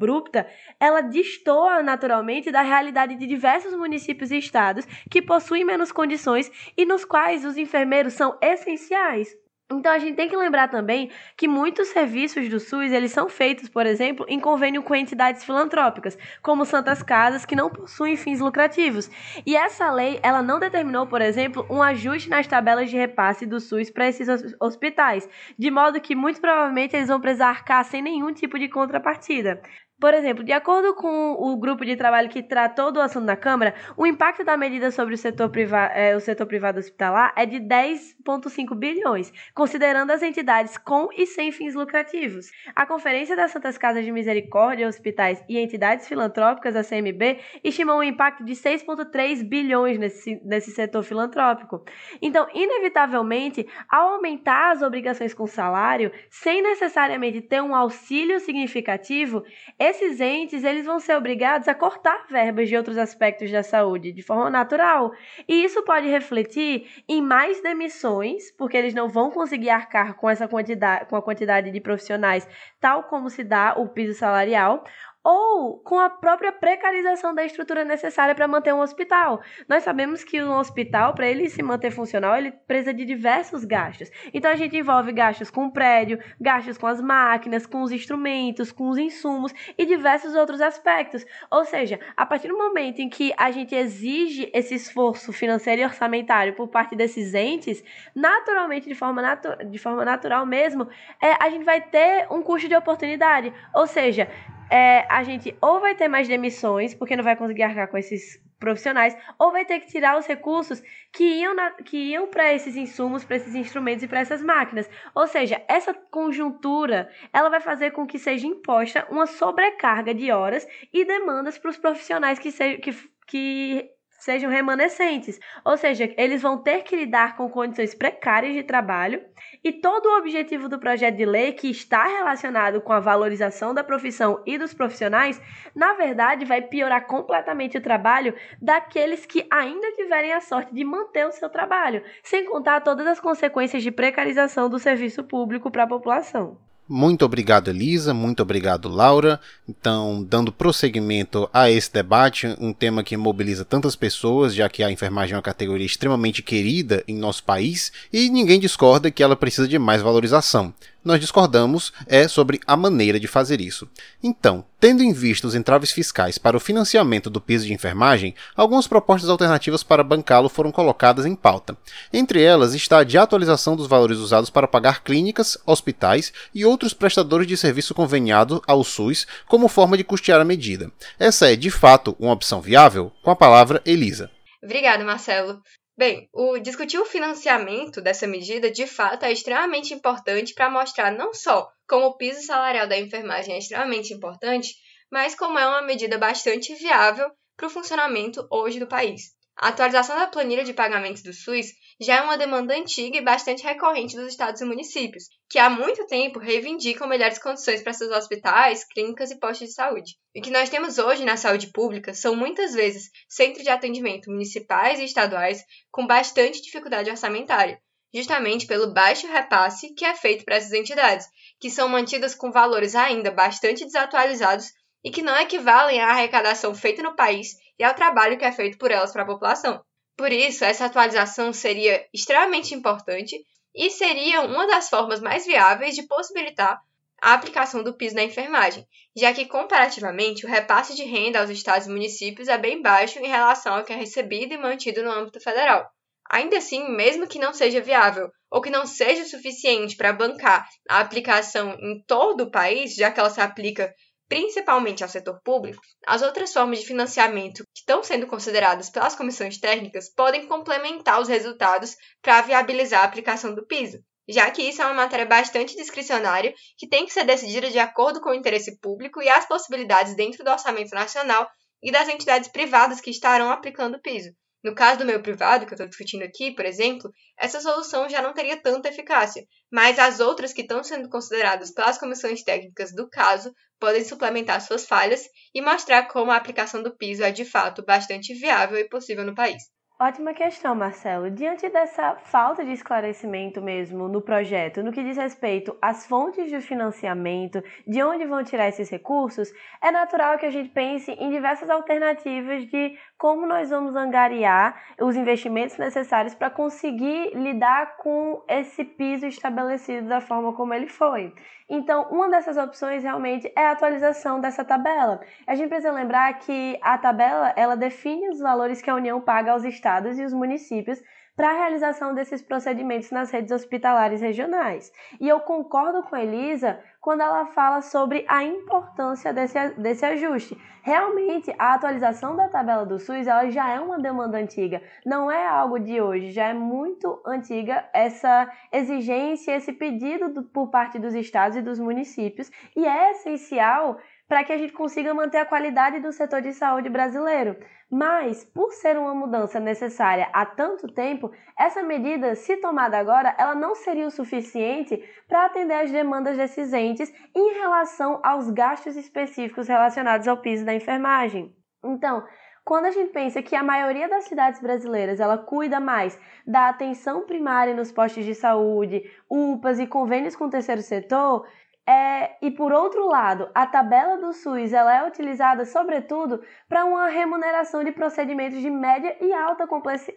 ela 0.80 1.01
destoa 1.01 1.81
naturalmente 1.84 2.51
da 2.51 2.62
realidade 2.62 3.16
de 3.16 3.25
diversos 3.25 3.75
municípios 3.75 4.31
e 4.31 4.38
estados 4.38 4.86
que 5.10 5.22
possuem 5.22 5.63
menos 5.63 5.92
condições 5.92 6.51
e 6.78 6.86
nos 6.86 7.06
quais 7.06 7.45
os 7.45 7.57
enfermeiros 7.57 8.13
são 8.13 8.38
essenciais. 8.42 9.43
Então 9.79 9.91
a 9.91 9.99
gente 9.99 10.15
tem 10.15 10.29
que 10.29 10.35
lembrar 10.35 10.67
também 10.67 11.09
que 11.37 11.47
muitos 11.47 11.89
serviços 11.89 12.49
do 12.49 12.59
SUS 12.59 12.91
eles 12.91 13.11
são 13.11 13.29
feitos, 13.29 13.69
por 13.69 13.85
exemplo, 13.85 14.25
em 14.29 14.39
convênio 14.39 14.83
com 14.83 14.95
entidades 14.95 15.43
filantrópicas, 15.43 16.17
como 16.41 16.65
Santas 16.65 17.01
Casas, 17.01 17.45
que 17.45 17.55
não 17.55 17.69
possuem 17.69 18.15
fins 18.15 18.39
lucrativos. 18.39 19.09
E 19.45 19.55
essa 19.55 19.91
lei 19.91 20.19
ela 20.23 20.41
não 20.41 20.59
determinou, 20.59 21.07
por 21.07 21.21
exemplo, 21.21 21.65
um 21.69 21.81
ajuste 21.81 22.29
nas 22.29 22.47
tabelas 22.47 22.89
de 22.89 22.97
repasse 22.97 23.45
do 23.45 23.59
SUS 23.59 23.89
para 23.89 24.07
esses 24.07 24.27
hospitais, 24.59 25.27
de 25.57 25.71
modo 25.71 25.99
que 26.01 26.15
muito 26.15 26.39
provavelmente 26.39 26.95
eles 26.95 27.07
vão 27.07 27.19
precisar 27.19 27.49
arcar 27.49 27.83
sem 27.85 28.01
nenhum 28.01 28.33
tipo 28.33 28.57
de 28.57 28.69
contrapartida. 28.69 29.61
Por 30.03 30.13
exemplo, 30.13 30.44
de 30.44 30.51
acordo 30.51 30.94
com 30.95 31.31
o 31.31 31.55
grupo 31.55 31.85
de 31.85 31.95
trabalho 31.95 32.27
que 32.27 32.44
tratou 32.44 32.91
do 32.91 33.00
assunto 33.00 33.23
na 33.23 33.38
Câmara, 33.38 33.73
o 33.95 34.05
impacto 34.05 34.44
da 34.44 34.57
medida 34.57 34.91
sobre 34.91 35.13
o 35.13 35.17
setor, 35.17 35.47
priva 35.50 35.85
é, 35.95 36.13
o 36.13 36.19
setor 36.19 36.45
privado 36.45 36.77
hospitalar 36.77 37.31
é 37.38 37.45
de 37.45 37.55
10,5 37.61 38.75
bilhões, 38.75 39.31
considerando 39.55 40.11
as 40.11 40.21
entidades 40.21 40.77
com 40.77 41.07
e 41.15 41.25
sem 41.25 41.53
fins 41.53 41.73
lucrativos. 41.73 42.51
A 42.75 42.85
Conferência 42.85 43.33
das 43.33 43.51
Santas 43.51 43.77
Casas 43.77 44.03
de 44.03 44.11
Misericórdia, 44.11 44.89
Hospitais 44.89 45.41
e 45.47 45.57
Entidades 45.57 46.06
Filantrópicas, 46.06 46.75
a 46.75 46.83
CMB, 46.83 47.39
estimou 47.63 47.99
um 47.99 48.03
impacto 48.03 48.44
de 48.44 48.56
6,3 48.56 49.41
bilhões 49.47 49.97
nesse, 49.97 50.38
nesse 50.44 50.71
setor 50.71 51.03
filantrópico. 51.03 51.81
Então, 52.21 52.45
inevitavelmente, 52.53 53.65
ao 53.89 54.15
aumentar 54.15 54.73
as 54.73 54.81
obrigações 54.81 55.33
com 55.33 55.47
salário, 55.47 56.11
sem 56.29 56.61
necessariamente 56.61 57.39
ter 57.39 57.61
um 57.61 57.73
auxílio 57.73 58.38
significativo, 58.41 59.45
esses 59.94 60.19
entes 60.19 60.63
eles 60.63 60.86
vão 60.86 61.00
ser 61.00 61.16
obrigados 61.16 61.68
a 61.68 61.75
cortar 61.75 62.25
verbas 62.30 62.68
de 62.68 62.75
outros 62.75 62.98
aspectos 62.98 63.51
da 63.51 63.62
saúde 63.62 64.12
de 64.12 64.22
forma 64.24 64.50
natural. 64.50 65.12
E 65.48 65.63
isso 65.63 65.84
pode 65.84 66.07
refletir 66.07 67.04
em 67.07 67.22
mais 67.22 67.62
demissões, 67.62 68.51
porque 68.57 68.75
eles 68.75 68.94
não 68.94 69.07
vão 69.07 69.30
conseguir 69.30 69.69
arcar 69.69 70.16
com 70.16 70.30
essa 70.30 70.48
quantidade, 70.48 71.06
com 71.06 71.16
a 71.16 71.22
quantidade 71.22 71.72
de 71.72 71.80
profissionais, 71.80 72.48
tal 72.80 73.04
como 73.04 73.30
se 73.30 73.44
dá 73.44 73.75
o 73.78 73.88
piso 73.88 74.18
salarial, 74.18 74.84
ou 75.23 75.77
com 75.79 75.99
a 75.99 76.09
própria 76.09 76.51
precarização 76.51 77.33
da 77.33 77.45
estrutura 77.45 77.85
necessária 77.85 78.35
para 78.35 78.47
manter 78.47 78.73
um 78.73 78.81
hospital. 78.81 79.41
Nós 79.69 79.83
sabemos 79.83 80.23
que 80.23 80.43
um 80.43 80.57
hospital, 80.57 81.13
para 81.13 81.27
ele 81.27 81.49
se 81.49 81.63
manter 81.63 81.91
funcional, 81.91 82.35
ele 82.35 82.51
precisa 82.51 82.93
de 82.93 83.05
diversos 83.05 83.63
gastos. 83.63 84.09
Então 84.33 84.51
a 84.51 84.55
gente 84.55 84.75
envolve 84.75 85.13
gastos 85.13 85.49
com 85.49 85.67
o 85.67 85.71
prédio, 85.71 86.19
gastos 86.39 86.77
com 86.77 86.87
as 86.87 86.99
máquinas, 86.99 87.65
com 87.65 87.81
os 87.81 87.91
instrumentos, 87.91 88.71
com 88.71 88.89
os 88.89 88.97
insumos 88.97 89.53
e 89.77 89.85
diversos 89.85 90.35
outros 90.35 90.59
aspectos. 90.59 91.25
Ou 91.49 91.63
seja, 91.63 91.99
a 92.18 92.25
partir 92.25 92.49
do 92.49 92.57
momento 92.57 92.99
em 92.99 93.09
que 93.09 93.33
a 93.37 93.49
gente 93.51 93.73
exige 93.73 94.49
esse 94.53 94.75
esforço 94.75 95.31
financeiro 95.31 95.81
e 95.81 95.85
orçamentário 95.85 96.53
por 96.53 96.68
parte 96.68 96.95
desses 96.95 97.33
entes, 97.33 97.83
naturalmente, 98.13 98.89
de 98.89 98.95
forma, 98.95 99.21
natu 99.21 99.49
de 99.69 99.77
forma 99.77 100.03
natural 100.03 100.45
mesmo, 100.45 100.87
é, 101.21 101.33
a 101.42 101.49
gente 101.49 101.63
vai 101.63 101.80
ter 101.80 102.27
um 102.30 102.42
custo 102.42 102.68
de 102.68 102.75
oportunidade. 102.75 103.53
Ou 103.73 103.87
seja, 103.87 104.30
é, 104.69 105.05
a 105.09 105.23
gente 105.23 105.55
ou 105.61 105.79
vai 105.79 105.95
ter 105.95 106.07
mais 106.07 106.27
demissões, 106.27 106.93
porque 106.93 107.15
não 107.15 107.23
vai 107.23 107.35
conseguir 107.35 107.63
arcar 107.63 107.87
com 107.87 107.97
esses 107.97 108.41
profissionais, 108.63 109.15
ou 109.37 109.51
vai 109.51 109.65
ter 109.65 109.81
que 109.81 109.87
tirar 109.87 110.17
os 110.17 110.25
recursos 110.25 110.81
que 111.11 111.23
iam, 111.23 111.53
que 111.83 111.97
iam 111.97 112.27
para 112.27 112.53
esses 112.53 112.77
insumos, 112.77 113.25
para 113.25 113.35
esses 113.35 113.53
instrumentos 113.55 114.03
e 114.03 114.07
para 114.07 114.21
essas 114.21 114.41
máquinas. 114.41 114.89
Ou 115.13 115.27
seja, 115.27 115.61
essa 115.67 115.93
conjuntura 115.93 117.09
ela 117.33 117.49
vai 117.49 117.59
fazer 117.59 117.91
com 117.91 118.07
que 118.07 118.17
seja 118.17 118.47
imposta 118.47 119.05
uma 119.09 119.25
sobrecarga 119.25 120.13
de 120.13 120.31
horas 120.31 120.65
e 120.93 121.03
demandas 121.03 121.57
para 121.57 121.71
os 121.71 121.77
profissionais 121.77 122.39
que, 122.39 122.51
se, 122.51 122.77
que, 122.77 122.95
que 123.27 123.89
sejam 124.23 124.49
remanescentes, 124.49 125.37
ou 125.65 125.75
seja, 125.75 126.09
eles 126.15 126.42
vão 126.42 126.57
ter 126.57 126.83
que 126.83 126.95
lidar 126.95 127.35
com 127.35 127.49
condições 127.49 127.94
precárias 127.94 128.53
de 128.53 128.63
trabalho 128.63 129.21
e 129.61 129.69
todo 129.69 130.06
o 130.06 130.18
objetivo 130.18 130.69
do 130.69 130.80
projeto 130.80 131.18
de 131.18 131.25
lei 131.25 131.51
que 131.51 131.69
está 131.69 132.06
relacionado 132.06 132.80
com 132.80 132.94
a 132.94 133.01
valorização 133.01 133.73
da 133.73 133.83
profissão 133.83 134.42
e 134.45 134.57
dos 134.57 134.73
profissionais, 134.73 135.42
na 135.75 135.94
verdade, 135.95 136.45
vai 136.45 136.61
piorar 136.61 137.06
completamente 137.06 137.77
o 137.77 137.81
trabalho 137.81 138.33
daqueles 138.61 139.25
que 139.25 139.45
ainda 139.51 139.92
tiverem 139.92 140.31
a 140.31 140.39
sorte 140.39 140.73
de 140.73 140.85
manter 140.85 141.27
o 141.27 141.31
seu 141.33 141.49
trabalho, 141.49 142.01
sem 142.23 142.45
contar 142.45 142.80
todas 142.80 143.06
as 143.06 143.19
consequências 143.19 143.83
de 143.83 143.92
precarização 143.92 144.69
do 144.69 144.80
serviço 144.80 145.25
público 145.25 145.69
para 145.69 145.83
a 145.83 145.87
população. 145.87 146.57
Muito 146.87 147.23
obrigado, 147.23 147.69
Elisa. 147.69 148.13
Muito 148.13 148.44
obrigado, 148.44 148.90
Laura. 148.90 149.40
Então, 149.68 150.21
dando 150.23 150.52
prosseguimento 150.52 151.49
a 151.54 151.69
esse 151.69 151.92
debate, 151.92 152.56
um 152.59 152.73
tema 152.73 153.04
que 153.04 153.16
mobiliza 153.16 153.63
tantas 153.63 153.95
pessoas, 153.95 154.54
já 154.54 154.68
que 154.68 154.83
a 154.83 154.92
enfermagem 154.92 155.33
é 155.33 155.37
uma 155.37 155.42
categoria 155.42 155.85
extremamente 155.85 156.42
querida 156.42 157.04
em 157.07 157.16
nosso 157.18 157.44
país 157.44 157.92
e 158.11 158.30
ninguém 158.30 158.59
discorda 158.59 159.09
que 159.09 159.23
ela 159.23 159.35
precisa 159.35 159.68
de 159.68 159.80
mais 159.80 160.02
valorização. 160.02 160.73
Nós 161.04 161.19
discordamos 161.19 161.92
é 162.07 162.28
sobre 162.28 162.60
a 162.66 162.76
maneira 162.76 163.19
de 163.19 163.28
fazer 163.28 163.62
isso. 163.62 163.90
Então, 164.22 164.66
tendo 164.80 165.04
em 165.04 165.14
vista 165.14 165.48
os 165.48 165.56
entraves 165.56 165.92
fiscais 165.92 166.38
para 166.38 166.57
o 166.57 166.60
financiamento 166.60 167.30
do 167.30 167.42
piso 167.42 167.66
de 167.66 167.74
enfermagem, 167.74 168.36
algumas 168.56 168.88
propostas 168.88 169.30
alternativas 169.30 169.83
para 169.83 170.04
bancá-lo 170.04 170.50
foram 170.50 170.72
colocadas 170.72 171.26
em 171.26 171.36
pauta. 171.36 171.78
Entre 172.12 172.42
elas 172.42 172.74
está 172.74 173.00
a 173.00 173.04
de 173.04 173.18
atualização 173.18 173.76
dos 173.76 173.88
valores 173.88 174.18
usados 174.18 174.50
para 174.50 174.68
pagar 174.68 175.04
clínicas, 175.04 175.57
hospitais 175.66 176.33
e 176.54 176.66
outros 176.66 176.94
prestadores 176.94 177.48
de 177.48 177.57
serviço 177.57 177.94
conveniado 177.94 178.62
ao 178.68 178.83
SUS 178.83 179.28
como 179.48 179.68
forma 179.68 179.98
de 179.98 180.04
custear 180.04 180.40
a 180.40 180.45
medida. 180.45 180.92
Essa 181.19 181.52
é, 181.52 181.56
de 181.56 181.69
fato, 181.69 182.16
uma 182.19 182.33
opção 182.33 182.62
viável? 182.62 183.12
Com 183.22 183.31
a 183.31 183.36
palavra, 183.36 183.81
Elisa. 183.86 184.30
Obrigada, 184.64 185.04
Marcelo. 185.04 185.62
Bem, 185.95 186.28
o 186.33 186.57
discutir 186.57 186.97
o 186.97 187.06
financiamento 187.06 188.02
dessa 188.02 188.26
medida 188.26 188.71
de 188.71 188.88
fato 188.88 189.26
é 189.26 189.31
extremamente 189.31 189.94
importante 189.94 190.54
para 190.54 190.69
mostrar 190.69 191.12
não 191.12 191.35
só 191.35 191.69
como 191.88 192.07
o 192.07 192.18
piso 192.18 192.42
salarial 192.42 192.88
da 192.88 192.97
enfermagem 192.97 193.54
é 193.54 193.59
extremamente 193.59 194.12
importante, 194.12 194.73
mas 195.12 195.35
como 195.35 195.59
é 195.59 195.68
uma 195.68 195.83
medida 195.83 196.18
bastante 196.18 196.73
viável 196.73 197.30
para 197.56 197.68
o 197.68 197.69
funcionamento 197.69 198.47
hoje 198.50 198.80
do 198.80 198.88
país. 198.88 199.33
A 199.56 199.68
atualização 199.68 200.18
da 200.18 200.26
planilha 200.26 200.64
de 200.64 200.73
pagamentos 200.73 201.21
do 201.21 201.31
SUS 201.31 201.68
já 202.04 202.18
é 202.18 202.22
uma 202.22 202.38
demanda 202.38 202.76
antiga 202.76 203.18
e 203.18 203.22
bastante 203.22 203.64
recorrente 203.64 204.16
dos 204.16 204.28
estados 204.28 204.62
e 204.62 204.66
municípios, 204.66 205.24
que 205.50 205.57
há 205.57 205.69
muito 205.69 206.06
tempo 206.06 206.38
reivindicam 206.38 207.07
melhores 207.07 207.40
condições 207.40 207.81
para 207.81 207.94
seus 207.94 208.12
hospitais, 208.12 208.83
clínicas 208.83 209.31
e 209.31 209.40
postos 209.40 209.69
de 209.69 209.74
saúde. 209.74 210.16
O 210.36 210.42
que 210.42 210.52
nós 210.52 210.69
temos 210.69 210.98
hoje 210.98 211.24
na 211.24 211.38
saúde 211.38 211.72
pública 211.72 212.14
são 212.14 212.36
muitas 212.36 212.74
vezes 212.74 213.10
centros 213.30 213.64
de 213.64 213.69
atendimento 213.69 214.30
municipais 214.30 215.00
e 215.00 215.06
estaduais 215.06 215.64
com 215.90 216.06
bastante 216.06 216.62
dificuldade 216.62 217.10
orçamentária, 217.10 217.80
justamente 218.14 218.68
pelo 218.68 218.94
baixo 218.94 219.26
repasse 219.26 219.94
que 219.95 220.06
é 220.06 220.14
feito 220.14 220.44
para 220.44 220.57
essas 220.57 220.74
entidades, 220.74 221.26
que 221.60 221.69
são 221.69 221.88
mantidas 221.88 222.36
com 222.36 222.52
valores 222.52 222.95
ainda 222.95 223.31
bastante 223.31 223.86
desatualizados 223.86 224.68
e 225.04 225.10
que 225.10 225.22
não 225.22 225.38
equivalem 225.38 226.02
à 226.02 226.10
arrecadação 226.10 226.76
feita 226.76 227.02
no 227.02 227.16
país 227.16 227.56
e 227.80 227.83
ao 227.83 227.94
trabalho 227.94 228.38
que 228.38 228.45
é 228.45 228.52
feito 228.52 228.78
por 228.78 228.92
elas 228.92 229.12
para 229.12 229.24
a 229.24 229.28
população. 229.28 229.83
Por 230.15 230.31
isso, 230.31 230.63
essa 230.63 230.85
atualização 230.85 231.51
seria 231.51 232.05
extremamente 232.13 232.73
importante 232.75 233.43
e 233.75 233.89
seria 233.89 234.41
uma 234.41 234.67
das 234.67 234.89
formas 234.89 235.19
mais 235.19 235.45
viáveis 235.45 235.95
de 235.95 236.03
possibilitar 236.03 236.79
a 237.21 237.33
aplicação 237.33 237.81
do 237.81 237.95
PIS 237.95 238.13
na 238.13 238.23
enfermagem, 238.23 238.85
já 239.15 239.33
que, 239.33 239.45
comparativamente, 239.45 240.45
o 240.45 240.49
repasse 240.49 240.93
de 240.93 241.03
renda 241.03 241.39
aos 241.39 241.49
estados 241.49 241.87
e 241.87 241.89
municípios 241.89 242.47
é 242.47 242.57
bem 242.57 242.81
baixo 242.81 243.17
em 243.19 243.27
relação 243.27 243.75
ao 243.75 243.83
que 243.83 243.93
é 243.93 243.95
recebido 243.95 244.53
e 244.53 244.57
mantido 244.57 245.01
no 245.01 245.11
âmbito 245.11 245.39
federal. 245.39 245.89
Ainda 246.29 246.57
assim, 246.57 246.89
mesmo 246.89 247.27
que 247.27 247.39
não 247.39 247.53
seja 247.53 247.81
viável 247.81 248.29
ou 248.51 248.61
que 248.61 248.69
não 248.69 248.85
seja 248.85 249.25
suficiente 249.25 249.95
para 249.95 250.13
bancar 250.13 250.67
a 250.89 250.99
aplicação 250.99 251.77
em 251.79 252.03
todo 252.05 252.41
o 252.41 252.51
país, 252.51 252.93
já 252.93 253.09
que 253.09 253.19
ela 253.19 253.29
se 253.29 253.41
aplica 253.41 253.93
principalmente 254.27 255.03
ao 255.03 255.09
setor 255.09 255.39
público, 255.44 255.81
as 256.06 256.21
outras 256.21 256.51
formas 256.51 256.80
de 256.80 256.85
financiamento 256.85 257.63
que 257.73 257.80
estão 257.80 258.03
sendo 258.03 258.27
consideradas 258.27 258.89
pelas 258.89 259.15
comissões 259.15 259.57
técnicas 259.57 260.13
podem 260.13 260.47
complementar 260.47 261.21
os 261.21 261.27
resultados 261.27 261.95
para 262.21 262.42
viabilizar 262.42 263.01
a 263.01 263.06
aplicação 263.06 263.53
do 263.53 263.65
piso, 263.65 263.99
já 264.27 264.49
que 264.49 264.61
isso 264.61 264.81
é 264.81 264.85
uma 264.85 264.94
matéria 264.94 265.25
bastante 265.25 265.75
discricionária 265.75 266.53
que 266.77 266.87
tem 266.87 267.06
que 267.06 267.13
ser 267.13 267.25
decidida 267.25 267.69
de 267.69 267.80
acordo 267.80 268.21
com 268.21 268.30
o 268.30 268.35
interesse 268.35 268.80
público 268.80 269.21
e 269.21 269.30
as 269.30 269.47
possibilidades 269.47 270.15
dentro 270.15 270.44
do 270.44 270.51
orçamento 270.51 270.94
nacional 270.95 271.49
e 271.81 271.92
das 271.92 272.07
entidades 272.07 272.49
privadas 272.49 273.01
que 273.01 273.09
estarão 273.09 273.51
aplicando 273.51 273.95
o 273.95 274.01
piso. 274.01 274.30
No 274.63 274.73
caso 274.73 274.99
do 274.99 275.05
meu 275.05 275.21
privado, 275.21 275.65
que 275.65 275.73
eu 275.73 275.75
estou 275.75 275.87
discutindo 275.87 276.23
aqui, 276.23 276.51
por 276.55 276.65
exemplo, 276.65 277.11
essa 277.37 277.59
solução 277.59 278.07
já 278.07 278.21
não 278.21 278.33
teria 278.33 278.61
tanta 278.61 278.87
eficácia, 278.87 279.45
mas 279.69 279.99
as 279.99 280.19
outras 280.21 280.53
que 280.53 280.61
estão 280.61 280.83
sendo 280.83 281.09
consideradas 281.09 281.71
pelas 281.71 281.97
comissões 281.97 282.43
técnicas 282.43 282.93
do 282.95 283.09
caso 283.09 283.53
podem 283.77 284.03
suplementar 284.05 284.61
suas 284.61 284.85
falhas 284.85 285.27
e 285.53 285.61
mostrar 285.61 286.07
como 286.07 286.31
a 286.31 286.37
aplicação 286.37 286.81
do 286.81 286.95
piso 286.95 287.23
é 287.23 287.31
de 287.31 287.43
fato 287.43 287.83
bastante 287.83 288.33
viável 288.33 288.77
e 288.77 288.87
possível 288.87 289.25
no 289.25 289.35
país. 289.35 289.63
Ótima 290.06 290.33
questão, 290.33 290.76
Marcelo. 290.76 291.31
Diante 291.31 291.69
dessa 291.69 292.18
falta 292.26 292.66
de 292.66 292.74
esclarecimento 292.74 293.62
mesmo 293.62 294.10
no 294.10 294.22
projeto, 294.22 294.83
no 294.83 294.92
que 294.92 295.02
diz 295.02 295.16
respeito 295.16 295.78
às 295.81 296.06
fontes 296.06 296.50
de 296.50 296.60
financiamento, 296.60 297.64
de 297.88 298.04
onde 298.04 298.26
vão 298.26 298.44
tirar 298.44 298.68
esses 298.68 298.90
recursos, 298.90 299.50
é 299.81 299.92
natural 299.92 300.38
que 300.38 300.45
a 300.45 300.52
gente 300.52 300.68
pense 300.68 301.10
em 301.10 301.30
diversas 301.30 301.69
alternativas 301.69 302.66
de 302.66 302.98
como 303.18 303.48
nós 303.48 303.69
vamos 303.69 303.95
angariar 303.95 304.78
os 305.00 305.16
investimentos 305.16 305.78
necessários 305.78 306.36
para 306.36 306.50
conseguir 306.50 307.33
lidar 307.33 307.95
com 307.95 308.44
esse 308.50 308.83
piso 308.83 309.26
estabelecido 309.26 310.10
da 310.10 310.19
forma 310.19 310.52
como 310.52 310.74
ele 310.74 310.88
foi. 310.88 311.33
Então, 311.69 312.10
uma 312.12 312.30
dessas 312.30 312.57
opções 312.57 313.04
realmente 313.04 313.50
é 313.56 313.68
a 313.68 313.72
atualização 313.72 314.42
dessa 314.42 314.66
tabela. 314.66 315.22
A 315.48 315.56
gente 315.56 315.69
precisa 315.69 315.94
lembrar 315.94 316.33
que 316.40 316.78
a 316.81 316.98
tabela 316.98 317.54
ela 317.56 317.78
define 317.78 318.28
os 318.30 318.40
valores 318.40 318.81
que 318.81 318.90
a 318.90 318.95
União 318.95 319.22
paga 319.22 319.54
aos 319.54 319.64
estados 319.64 319.93
e 320.02 320.26
os 320.26 320.33
municípios 320.33 321.02
para 321.35 321.50
a 321.50 321.54
realização 321.54 322.14
desses 322.14 322.42
procedimentos 322.42 323.09
nas 323.12 323.31
redes 323.31 323.52
hospitalares 323.52 324.21
regionais. 324.21 324.92
E 325.19 325.28
eu 325.28 325.40
concordo 325.40 326.04
com 326.04 326.16
Elisa 326.16 326.80
quando 327.02 327.21
ela 327.21 327.47
fala 327.47 327.81
sobre 327.81 328.23
a 328.28 328.44
importância 328.44 329.33
desse, 329.33 329.69
desse 329.71 330.06
ajuste. 330.06 330.57
Realmente, 330.83 331.54
a 331.57 331.73
atualização 331.73 332.35
da 332.35 332.50
tabela 332.50 332.85
do 332.85 333.00
SUS 333.00 333.26
ela 333.26 333.50
já 333.50 333.69
é 333.69 333.80
uma 333.80 334.00
demanda 334.00 334.38
antiga, 334.38 334.81
não 335.06 335.31
é 335.31 335.45
algo 335.47 335.80
de 335.80 336.02
hoje, 336.02 336.31
já 336.31 336.47
é 336.47 336.54
muito 336.54 337.21
antiga 337.26 337.88
essa 337.94 338.50
exigência, 338.71 339.56
esse 339.56 339.73
pedido 339.73 340.33
do, 340.33 340.44
por 340.44 340.68
parte 340.69 341.00
dos 341.00 341.16
estados 341.16 341.57
e 341.57 341.62
dos 341.62 341.80
municípios, 341.80 342.52
e 342.76 342.85
é 342.85 343.12
essencial 343.12 343.97
para 344.33 344.44
que 344.44 344.52
a 344.52 344.57
gente 344.57 344.73
consiga 344.73 345.13
manter 345.13 345.37
a 345.37 345.45
qualidade 345.45 345.99
do 345.99 346.11
setor 346.11 346.42
de 346.42 346.54
saúde 346.54 346.90
brasileiro. 346.90 347.56
Mas, 347.87 348.44
por 348.44 348.73
ser 348.73 348.97
uma 348.97 349.13
mudança 349.13 349.59
necessária 349.59 350.28
há 350.33 350.44
tanto 350.44 350.87
tempo, 350.92 351.31
essa 351.56 351.83
medida, 351.83 352.33
se 352.33 352.57
tomada 352.57 352.97
agora, 352.97 353.35
ela 353.37 353.54
não 353.54 353.75
seria 353.75 354.07
o 354.07 354.09
suficiente 354.09 354.97
para 355.28 355.45
atender 355.45 355.75
às 355.75 355.92
demandas 355.92 356.35
desses 356.35 356.73
entes 356.73 357.13
em 357.35 357.54
relação 357.54 358.19
aos 358.23 358.49
gastos 358.49 358.95
específicos 358.95 359.68
relacionados 359.68 360.28
ao 360.28 360.37
piso 360.37 360.66
da 360.66 360.73
enfermagem. 360.73 361.56
Então, 361.83 362.23
quando 362.66 362.85
a 362.85 362.92
gente 362.92 363.11
pensa 363.11 363.44
que 363.44 363.56
a 363.56 363.61
maioria 363.61 364.09
das 364.09 364.23
cidades 364.23 364.59
brasileiras 364.59 365.19
ela 365.19 365.37
cuida 365.37 365.80
mais 365.80 366.19
da 366.47 366.69
atenção 366.69 367.28
primária 367.28 367.75
nos 367.75 367.92
postos 367.92 368.25
de 368.25 368.33
saúde, 368.33 369.04
UPAs 369.30 369.80
e 369.80 369.85
convênios 369.85 370.35
com 370.35 370.45
o 370.45 370.49
terceiro 370.49 370.81
setor, 370.81 371.45
é, 371.85 372.37
e 372.42 372.49
por 372.49 372.71
outro 372.71 373.07
lado, 373.07 373.49
a 373.54 373.68
tabela 373.68 374.18
do 374.18 374.31
SUS 374.31 374.71
ela 374.71 374.95
é 374.95 375.06
utilizada 375.06 375.66
sobretudo 375.66 376.42
para 376.69 376.85
uma 376.85 377.07
remuneração 377.07 377.83
de 377.83 377.92
procedimentos 377.92 378.61
de 378.61 378.69
média 378.69 379.18
e 379.19 379.33
alta 379.33 379.68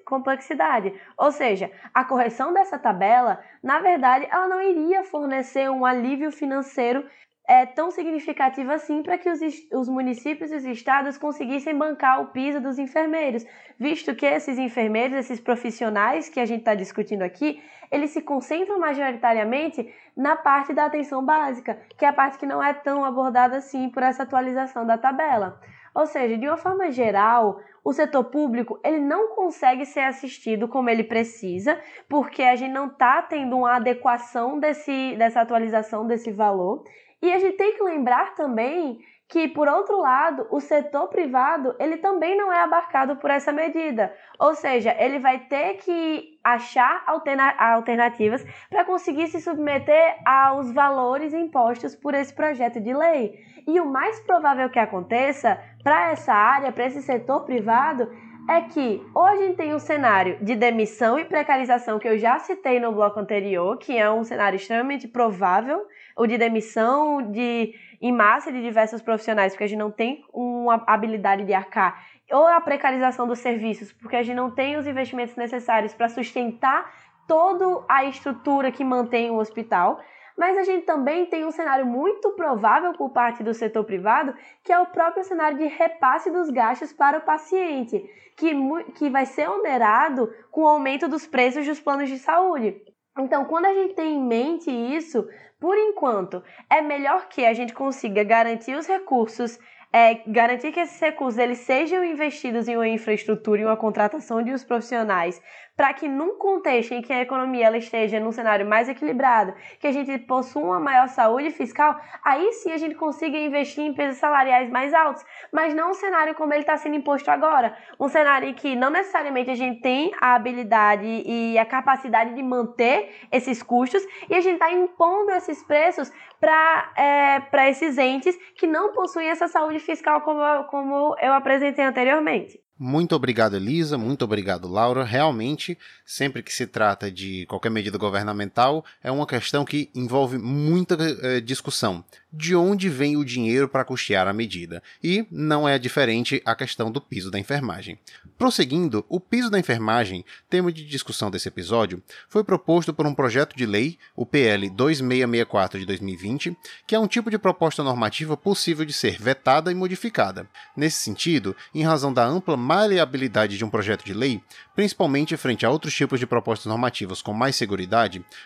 complexidade. 0.05 0.95
Ou 1.19 1.33
seja, 1.33 1.71
a 1.93 2.05
correção 2.05 2.53
dessa 2.53 2.79
tabela, 2.79 3.43
na 3.63 3.81
verdade, 3.81 4.29
ela 4.31 4.47
não 4.47 4.63
iria 4.63 5.03
fornecer 5.03 5.69
um 5.69 5.85
alívio 5.85 6.31
financeiro 6.31 7.05
é, 7.49 7.65
tão 7.65 7.91
significativo 7.91 8.73
assim 8.73 9.03
para 9.03 9.17
que 9.17 9.31
os, 9.31 9.41
os 9.73 9.89
municípios 9.89 10.51
e 10.51 10.57
os 10.57 10.65
estados 10.65 11.17
conseguissem 11.17 11.77
bancar 11.77 12.21
o 12.21 12.27
piso 12.27 12.61
dos 12.61 12.79
enfermeiros, 12.79 13.45
visto 13.79 14.15
que 14.15 14.27
esses 14.27 14.59
enfermeiros, 14.59 15.17
esses 15.17 15.41
profissionais 15.41 16.29
que 16.29 16.41
a 16.41 16.45
gente 16.45 16.61
está 16.61 16.75
discutindo 16.75 17.23
aqui, 17.23 17.63
eles 17.91 18.11
se 18.11 18.21
concentram 18.21 18.81
majoritariamente 18.81 19.89
na 20.17 20.35
parte 20.35 20.73
da 20.73 20.87
atenção 20.87 21.25
básica, 21.25 21.79
que 21.97 22.05
é 22.05 22.09
a 22.09 22.13
parte 22.13 22.39
que 22.39 22.47
não 22.47 22.63
é 22.63 22.75
tão 22.75 23.05
abordada 23.05 23.57
assim 23.57 23.89
por 23.91 24.03
essa 24.03 24.25
atualização 24.25 24.85
da 24.85 24.99
tabela. 24.99 25.61
Ou 25.95 26.05
seja, 26.05 26.37
de 26.37 26.47
uma 26.47 26.59
forma 26.59 26.91
geral, 26.91 27.59
o 27.83 27.93
setor 27.93 28.25
público 28.25 28.79
ele 28.85 28.99
não 28.99 29.35
consegue 29.35 29.87
ser 29.87 30.01
assistido 30.01 30.69
como 30.69 30.91
ele 30.91 31.05
precisa, 31.05 31.81
porque 32.09 32.43
a 32.43 32.57
gente 32.57 32.73
não 32.73 32.89
está 32.89 33.23
tendo 33.23 33.57
uma 33.57 33.77
adequação 33.77 34.59
desse, 34.59 35.17
dessa 35.17 35.41
atualização 35.41 36.07
desse 36.07 36.31
valor. 36.31 36.85
E 37.23 37.33
a 37.33 37.39
gente 37.39 37.57
tem 37.57 37.75
que 37.75 37.83
lembrar 37.83 38.35
também 38.35 38.99
que, 39.29 39.49
por 39.49 39.67
outro 39.67 40.01
lado, 40.01 40.47
o 40.51 40.61
setor 40.61 41.09
privado 41.09 41.75
ele 41.81 41.97
também 41.97 42.37
não 42.37 42.53
é 42.53 42.61
abarcado 42.61 43.17
por 43.17 43.31
essa 43.31 43.53
medida. 43.53 44.15
Ou 44.39 44.55
seja, 44.55 44.95
ele 44.99 45.19
vai 45.19 45.41
ter 45.41 45.75
que 45.79 46.39
achar 46.45 47.03
alterna 47.07 47.53
alternativas 47.59 48.45
para 48.71 48.85
conseguir 48.85 49.27
se 49.29 49.41
submeter 49.41 50.17
aos 50.25 50.73
valores 50.73 51.35
impostos 51.35 51.97
por 51.97 52.15
esse 52.15 52.33
projeto 52.33 52.81
de 52.81 52.95
lei. 52.95 53.35
E 53.67 53.81
o 53.81 53.87
mais 53.87 54.21
provável 54.21 54.71
que 54.71 54.79
aconteça 54.79 55.61
para 55.83 56.13
essa 56.13 56.33
área, 56.33 56.71
para 56.71 56.87
esse 56.87 57.03
setor 57.03 57.45
privado, 57.45 58.09
é 58.49 58.61
que 58.61 59.05
hoje 59.15 59.55
tem 59.55 59.75
um 59.75 59.79
cenário 59.79 60.39
de 60.41 60.55
demissão 60.55 61.19
e 61.19 61.25
precarização 61.25 61.99
que 61.99 62.09
eu 62.09 62.17
já 62.17 62.39
citei 62.39 62.79
no 62.79 62.93
bloco 62.93 63.19
anterior, 63.19 63.77
que 63.77 63.97
é 63.99 64.11
um 64.11 64.23
cenário 64.23 64.57
extremamente 64.57 65.09
provável, 65.09 65.85
o 66.17 66.27
de 66.27 66.39
demissão 66.39 67.31
de 67.31 67.75
em 68.01 68.13
massa 68.13 68.53
de 68.53 68.63
diversos 68.63 69.03
profissionais, 69.03 69.53
porque 69.53 69.65
a 69.65 69.67
gente 69.67 69.79
não 69.79 69.91
tem 69.91 70.25
uma 70.33 70.85
habilidade 70.87 71.45
de 71.45 71.55
arcar, 71.55 72.07
ou 72.31 72.47
a 72.47 72.61
precarização 72.61 73.27
dos 73.27 73.39
serviços, 73.39 73.93
porque 73.93 74.17
a 74.17 74.23
gente 74.23 74.37
não 74.37 74.51
tem 74.51 74.77
os 74.77 74.87
investimentos 74.87 75.35
necessários 75.37 75.95
para 75.95 76.09
sustentar 76.09 76.93
toda 77.27 77.85
a 77.89 78.05
estrutura 78.05 78.71
que 78.71 78.85
mantém 78.85 79.31
o 79.31 79.37
hospital. 79.37 80.01
Mas 80.37 80.59
a 80.59 80.65
gente 80.65 80.85
também 80.85 81.27
tem 81.27 81.45
um 81.47 81.51
cenário 81.51 81.87
muito 81.87 82.31
provável 82.33 82.93
por 82.93 83.11
parte 83.11 83.43
do 83.43 83.55
setor 83.55 83.85
privado, 83.85 84.35
que 84.63 84.73
é 84.73 84.79
o 84.79 84.87
próprio 84.87 85.25
cenário 85.25 85.57
de 85.57 85.67
repasse 85.67 86.31
dos 86.31 86.51
gastos 86.51 86.93
para 86.93 87.19
o 87.19 87.23
paciente, 87.23 88.05
que, 88.37 88.53
que 88.95 89.09
vai 89.09 89.25
ser 89.25 89.49
onerado 89.49 90.31
com 90.51 90.63
o 90.63 90.69
aumento 90.69 91.09
dos 91.09 91.27
preços 91.27 91.67
dos 91.67 91.81
planos 91.81 92.09
de 92.09 92.19
saúde. 92.19 92.83
Então, 93.19 93.47
quando 93.47 93.65
a 93.65 93.73
gente 93.73 93.95
tem 93.95 94.15
em 94.15 94.23
mente 94.23 94.71
isso, 94.71 95.27
por 95.59 95.77
enquanto, 95.79 96.43
é 96.69 96.83
melhor 96.83 97.29
que 97.29 97.47
a 97.47 97.55
gente 97.55 97.73
consiga 97.73 98.23
garantir 98.23 98.77
os 98.77 98.87
recursos 98.87 99.59
é 99.93 100.21
garantir 100.27 100.73
que 100.73 100.81
esses 100.81 101.01
recursos 101.01 101.39
eles 101.39 101.59
sejam 101.59 102.05
investidos 102.05 102.69
em 102.69 102.77
uma 102.77 102.89
infraestrutura 102.89 103.63
e 103.63 103.65
uma 103.65 103.77
contratação 103.77 104.43
de 104.43 104.53
os 104.53 104.63
profissionais 104.63 105.41
para 105.77 105.93
que 105.93 106.09
num 106.09 106.39
contexto 106.39 106.93
em 106.93 107.03
que 107.03 107.13
a 107.13 107.21
economia 107.21 107.67
ela 107.67 107.77
esteja 107.77 108.19
num 108.19 108.33
cenário 108.33 108.67
mais 108.67 108.89
equilibrado, 108.89 109.55
que 109.79 109.87
a 109.87 109.93
gente 109.93 110.17
possua 110.19 110.63
uma 110.63 110.81
maior 110.81 111.09
saúde 111.09 111.51
fiscal, 111.51 112.01
aí 112.25 112.53
sim 112.55 112.73
a 112.73 112.79
gente 112.79 112.95
consiga 112.95 113.37
investir 113.37 113.85
em 113.85 113.93
pesos 113.93 114.19
salariais 114.19 114.71
mais 114.71 114.95
altos, 114.95 115.23
mas 115.53 115.75
não 115.75 115.91
um 115.91 115.95
cenário 115.95 116.35
como 116.35 116.55
ele 116.55 116.63
está 116.63 116.77
sendo 116.79 116.97
imposto 116.97 117.31
agora, 117.31 117.77
um 118.01 118.09
cenário 118.09 118.49
em 118.49 118.55
que 118.55 118.75
não 118.75 118.89
necessariamente 118.89 119.51
a 119.51 119.55
gente 119.55 119.81
tem 119.83 120.13
a 120.19 120.35
habilidade 120.35 121.05
e 121.05 121.59
a 121.59 121.67
capacidade 121.67 122.35
de 122.35 122.43
manter 122.43 123.27
esses 123.31 123.63
custos 123.63 124.03
e 124.31 124.35
a 124.35 124.41
gente 124.41 124.55
está 124.55 124.73
impondo 124.73 125.31
esses 125.33 125.63
preços 125.63 126.11
para 126.41 126.93
é, 126.97 127.69
esses 127.69 127.99
entes 127.99 128.37
que 128.55 128.67
não 128.67 128.93
possuem 128.93 129.29
essa 129.29 129.49
saúde 129.49 129.79
fiscal 129.79 130.23
como, 130.23 130.65
como 130.65 131.17
eu 131.21 131.33
apresentei 131.33 131.85
anteriormente. 131.85 132.66
Muito 132.79 133.17
obrigado, 133.17 133.57
Elisa. 133.57 133.97
Muito 133.97 134.23
obrigado, 134.23 134.69
Laura. 134.69 135.03
Realmente, 135.03 135.79
sempre 136.05 136.43
que 136.43 136.53
se 136.53 136.67
trata 136.67 137.11
de 137.11 137.47
qualquer 137.47 137.71
medida 137.71 137.97
governamental, 137.97 138.85
é 139.03 139.11
uma 139.11 139.27
questão 139.27 139.65
que 139.65 139.89
envolve 139.95 140.37
muita 140.37 140.95
eh, 141.23 141.41
discussão 141.41 142.05
de 142.37 142.57
onde 142.57 142.89
vem 142.89 143.17
o 143.17 143.25
dinheiro 143.25 143.69
para 143.69 143.85
custear 143.85 144.27
a 144.27 144.33
medida, 144.33 144.83
e 145.03 145.27
não 145.31 145.69
é 145.69 145.79
diferente 145.79 146.43
a 146.45 146.55
questão 146.55 146.91
do 146.91 147.01
piso 147.01 147.31
da 147.31 147.39
enfermagem. 147.39 147.99
Prosseguindo, 148.37 149.05
o 149.09 149.21
piso 149.21 149.49
da 149.49 149.59
enfermagem, 149.59 150.25
tema 150.51 150.73
de 150.73 150.85
discussão 150.85 151.31
desse 151.31 151.49
episódio, 151.49 152.03
foi 152.29 152.43
proposto 152.43 152.93
por 152.93 153.07
um 153.07 153.15
projeto 153.15 153.57
de 153.57 153.65
lei, 153.65 153.99
o 154.17 154.27
PL 154.27 154.69
2664 154.69 155.79
de 155.79 155.87
2020, 155.87 156.57
que 156.87 156.95
é 156.95 156.99
um 156.99 157.07
tipo 157.07 157.31
de 157.31 157.39
proposta 157.39 157.83
normativa 157.83 158.37
possível 158.37 158.85
de 158.85 158.93
ser 158.93 159.17
vetada 159.21 159.71
e 159.71 159.75
modificada. 159.75 160.49
Nesse 160.77 160.99
sentido, 160.99 161.57
em 161.75 161.85
razão 161.85 162.13
da 162.13 162.27
ampla 162.27 162.57
maleabilidade 162.57 163.57
de 163.57 163.65
um 163.65 163.71
projeto 163.71 164.05
de 164.05 164.13
lei, 164.13 164.43
principalmente 164.75 165.37
frente 165.37 165.65
a 165.65 165.71
outros 165.71 165.95
tipos 165.95 166.19
de 166.19 166.27
propostas 166.27 166.67
normativas 166.67 167.23
com 167.23 167.33
mais 167.33 167.55
segurança, 167.55 167.77